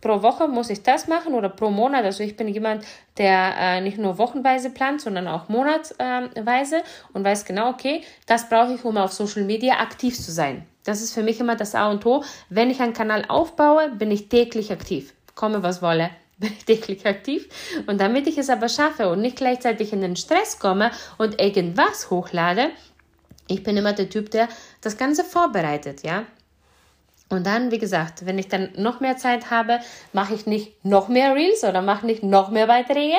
pro 0.00 0.22
Woche 0.22 0.48
muss 0.48 0.70
ich 0.70 0.82
das 0.82 1.08
machen 1.08 1.34
oder 1.34 1.48
pro 1.48 1.70
Monat. 1.70 2.04
Also 2.04 2.22
ich 2.22 2.36
bin 2.36 2.48
jemand, 2.48 2.84
der 3.18 3.54
äh, 3.58 3.80
nicht 3.80 3.98
nur 3.98 4.18
wochenweise 4.18 4.70
plant, 4.70 5.00
sondern 5.00 5.28
auch 5.28 5.48
monatsweise 5.48 6.76
äh, 6.76 6.82
und 7.12 7.24
weiß 7.24 7.44
genau, 7.44 7.70
okay, 7.70 8.02
das 8.26 8.48
brauche 8.48 8.74
ich, 8.74 8.84
um 8.84 8.96
auf 8.96 9.12
Social 9.12 9.44
Media 9.44 9.80
aktiv 9.80 10.18
zu 10.18 10.32
sein. 10.32 10.66
Das 10.84 11.02
ist 11.02 11.12
für 11.12 11.22
mich 11.22 11.40
immer 11.40 11.56
das 11.56 11.74
A 11.74 11.90
und 11.90 12.04
O. 12.06 12.24
Wenn 12.48 12.70
ich 12.70 12.80
einen 12.80 12.92
Kanal 12.92 13.24
aufbaue, 13.28 13.90
bin 13.90 14.10
ich 14.10 14.28
täglich 14.28 14.72
aktiv. 14.72 15.14
Komme, 15.34 15.62
was 15.62 15.82
wolle, 15.82 16.10
bin 16.38 16.52
ich 16.52 16.64
täglich 16.64 17.06
aktiv. 17.06 17.48
Und 17.86 18.00
damit 18.00 18.26
ich 18.26 18.38
es 18.38 18.50
aber 18.50 18.68
schaffe 18.68 19.08
und 19.10 19.20
nicht 19.20 19.36
gleichzeitig 19.36 19.92
in 19.92 20.00
den 20.00 20.16
Stress 20.16 20.58
komme 20.58 20.90
und 21.18 21.40
irgendwas 21.40 22.10
hochlade, 22.10 22.70
ich 23.46 23.62
bin 23.62 23.76
immer 23.76 23.92
der 23.92 24.08
Typ, 24.08 24.30
der 24.30 24.48
das 24.80 24.96
Ganze 24.96 25.24
vorbereitet, 25.24 26.02
ja. 26.04 26.24
Und 27.30 27.46
dann, 27.46 27.70
wie 27.70 27.78
gesagt, 27.78 28.26
wenn 28.26 28.38
ich 28.38 28.48
dann 28.48 28.70
noch 28.76 29.00
mehr 29.00 29.16
Zeit 29.16 29.50
habe, 29.50 29.80
mache 30.12 30.34
ich 30.34 30.46
nicht 30.46 30.84
noch 30.84 31.08
mehr 31.08 31.34
Reels 31.34 31.62
oder 31.62 31.80
mache 31.80 32.04
nicht 32.04 32.24
noch 32.24 32.50
mehr 32.50 32.66
Beiträge 32.66 33.16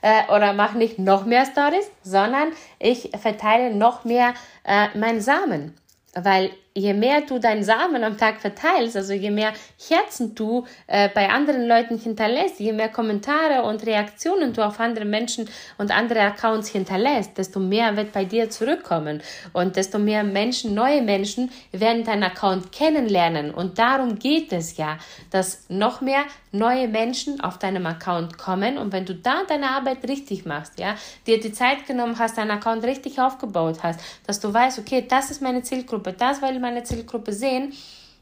äh, 0.00 0.32
oder 0.32 0.52
mache 0.52 0.78
nicht 0.78 0.98
noch 0.98 1.26
mehr 1.26 1.44
Stories, 1.44 1.90
sondern 2.02 2.52
ich 2.78 3.10
verteile 3.20 3.74
noch 3.74 4.04
mehr 4.04 4.34
äh, 4.64 4.96
meinen 4.96 5.20
Samen. 5.20 5.74
Weil 6.14 6.50
je 6.78 6.94
mehr 6.94 7.22
du 7.22 7.38
deinen 7.38 7.64
Samen 7.64 8.04
am 8.04 8.16
Tag 8.16 8.40
verteilst, 8.40 8.96
also 8.96 9.12
je 9.12 9.30
mehr 9.30 9.52
Herzen 9.88 10.34
du 10.34 10.64
äh, 10.86 11.08
bei 11.14 11.28
anderen 11.28 11.66
Leuten 11.66 11.98
hinterlässt, 11.98 12.60
je 12.60 12.72
mehr 12.72 12.88
Kommentare 12.88 13.62
und 13.62 13.84
Reaktionen 13.84 14.52
du 14.52 14.64
auf 14.64 14.80
andere 14.80 15.04
Menschen 15.04 15.48
und 15.76 15.90
andere 15.90 16.20
Accounts 16.20 16.68
hinterlässt, 16.68 17.36
desto 17.36 17.60
mehr 17.60 17.96
wird 17.96 18.12
bei 18.12 18.24
dir 18.24 18.50
zurückkommen. 18.50 19.22
Und 19.52 19.76
desto 19.76 19.98
mehr 19.98 20.24
Menschen, 20.24 20.74
neue 20.74 21.02
Menschen 21.02 21.50
werden 21.72 22.04
deinen 22.04 22.22
Account 22.22 22.72
kennenlernen. 22.72 23.52
Und 23.52 23.78
darum 23.78 24.18
geht 24.18 24.52
es 24.52 24.76
ja, 24.76 24.98
dass 25.30 25.64
noch 25.68 26.00
mehr 26.00 26.24
neue 26.52 26.88
Menschen 26.88 27.40
auf 27.40 27.58
deinem 27.58 27.86
Account 27.86 28.38
kommen. 28.38 28.78
Und 28.78 28.92
wenn 28.92 29.04
du 29.04 29.14
da 29.14 29.42
deine 29.46 29.70
Arbeit 29.70 30.08
richtig 30.08 30.46
machst, 30.46 30.78
ja, 30.78 30.94
dir 31.26 31.40
die 31.40 31.52
Zeit 31.52 31.86
genommen 31.86 32.18
hast, 32.18 32.38
deinen 32.38 32.52
Account 32.52 32.84
richtig 32.84 33.20
aufgebaut 33.20 33.78
hast, 33.82 34.00
dass 34.26 34.40
du 34.40 34.52
weißt, 34.52 34.78
okay, 34.78 35.04
das 35.06 35.30
ist 35.30 35.42
meine 35.42 35.62
Zielgruppe, 35.62 36.12
das 36.12 36.40
will 36.40 36.58
meine 36.58 36.67
Zielgruppe 36.84 37.32
sehen, 37.32 37.72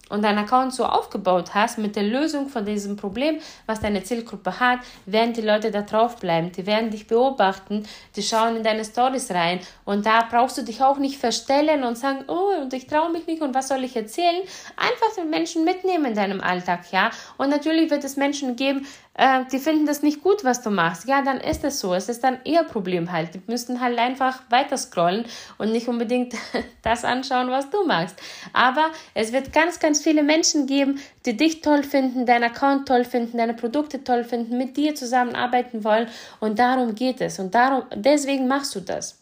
und 0.08 0.22
deinen 0.22 0.38
Account 0.38 0.72
so 0.72 0.84
aufgebaut 0.84 1.54
hast 1.54 1.78
mit 1.78 1.96
der 1.96 2.04
Lösung 2.04 2.48
von 2.48 2.64
diesem 2.64 2.96
Problem, 2.96 3.38
was 3.66 3.80
deine 3.80 4.02
Zielgruppe 4.02 4.60
hat, 4.60 4.80
werden 5.04 5.32
die 5.32 5.40
Leute 5.40 5.70
da 5.70 5.82
drauf 5.82 6.16
bleiben. 6.16 6.52
Die 6.52 6.66
werden 6.66 6.90
dich 6.90 7.06
beobachten, 7.06 7.84
die 8.14 8.22
schauen 8.22 8.56
in 8.56 8.62
deine 8.62 8.84
Stories 8.84 9.30
rein 9.30 9.60
und 9.84 10.06
da 10.06 10.26
brauchst 10.30 10.58
du 10.58 10.62
dich 10.62 10.82
auch 10.82 10.98
nicht 10.98 11.18
verstellen 11.18 11.84
und 11.84 11.98
sagen, 11.98 12.24
oh, 12.28 12.60
und 12.60 12.72
ich 12.72 12.86
traue 12.86 13.10
mich 13.10 13.26
nicht 13.26 13.42
und 13.42 13.54
was 13.54 13.68
soll 13.68 13.82
ich 13.84 13.96
erzählen? 13.96 14.42
Einfach 14.76 15.16
den 15.16 15.30
Menschen 15.30 15.64
mitnehmen 15.64 16.06
in 16.06 16.14
deinem 16.14 16.40
Alltag, 16.40 16.92
ja. 16.92 17.10
Und 17.36 17.50
natürlich 17.50 17.90
wird 17.90 18.04
es 18.04 18.16
Menschen 18.16 18.56
geben, 18.56 18.86
äh, 19.18 19.44
die 19.50 19.58
finden 19.58 19.86
das 19.86 20.02
nicht 20.02 20.22
gut, 20.22 20.44
was 20.44 20.62
du 20.62 20.70
machst. 20.70 21.08
Ja, 21.08 21.22
dann 21.22 21.40
ist 21.40 21.64
es 21.64 21.80
so. 21.80 21.94
Es 21.94 22.08
ist 22.08 22.22
dann 22.22 22.38
ihr 22.44 22.64
Problem 22.64 23.12
halt. 23.12 23.34
Die 23.34 23.40
müssen 23.46 23.80
halt 23.80 23.98
einfach 23.98 24.42
weiter 24.50 24.76
scrollen 24.76 25.24
und 25.58 25.72
nicht 25.72 25.88
unbedingt 25.88 26.34
das 26.82 27.04
anschauen, 27.04 27.50
was 27.50 27.70
du 27.70 27.84
machst. 27.86 28.16
Aber 28.52 28.90
es 29.14 29.32
wird 29.32 29.52
ganz, 29.52 29.80
ganz 29.80 29.95
viele 30.02 30.22
Menschen 30.22 30.66
geben, 30.66 31.00
die 31.24 31.36
dich 31.36 31.60
toll 31.60 31.82
finden, 31.82 32.26
deinen 32.26 32.44
Account 32.44 32.88
toll 32.88 33.04
finden, 33.04 33.38
deine 33.38 33.54
Produkte 33.54 34.04
toll 34.04 34.24
finden, 34.24 34.58
mit 34.58 34.76
dir 34.76 34.94
zusammenarbeiten 34.94 35.84
wollen. 35.84 36.08
Und 36.40 36.58
darum 36.58 36.94
geht 36.94 37.20
es. 37.20 37.38
Und 37.38 37.54
darum, 37.54 37.84
deswegen 37.94 38.48
machst 38.48 38.74
du 38.74 38.80
das. 38.80 39.18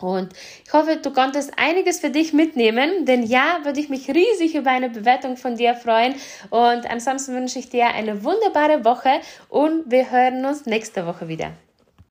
Und 0.00 0.34
ich 0.64 0.72
hoffe, 0.72 0.96
du 0.96 1.10
konntest 1.10 1.52
einiges 1.56 2.00
für 2.00 2.10
dich 2.10 2.34
mitnehmen, 2.34 3.06
denn 3.06 3.22
ja, 3.22 3.60
würde 3.62 3.80
ich 3.80 3.88
mich 3.88 4.08
riesig 4.08 4.54
über 4.54 4.70
eine 4.70 4.90
Bewertung 4.90 5.38
von 5.38 5.56
dir 5.56 5.74
freuen. 5.74 6.14
Und 6.50 6.90
ansonsten 6.90 7.34
wünsche 7.34 7.58
ich 7.58 7.70
dir 7.70 7.86
eine 7.86 8.22
wunderbare 8.22 8.84
Woche 8.84 9.20
und 9.48 9.90
wir 9.90 10.10
hören 10.10 10.44
uns 10.44 10.66
nächste 10.66 11.06
Woche 11.06 11.28
wieder. 11.28 11.52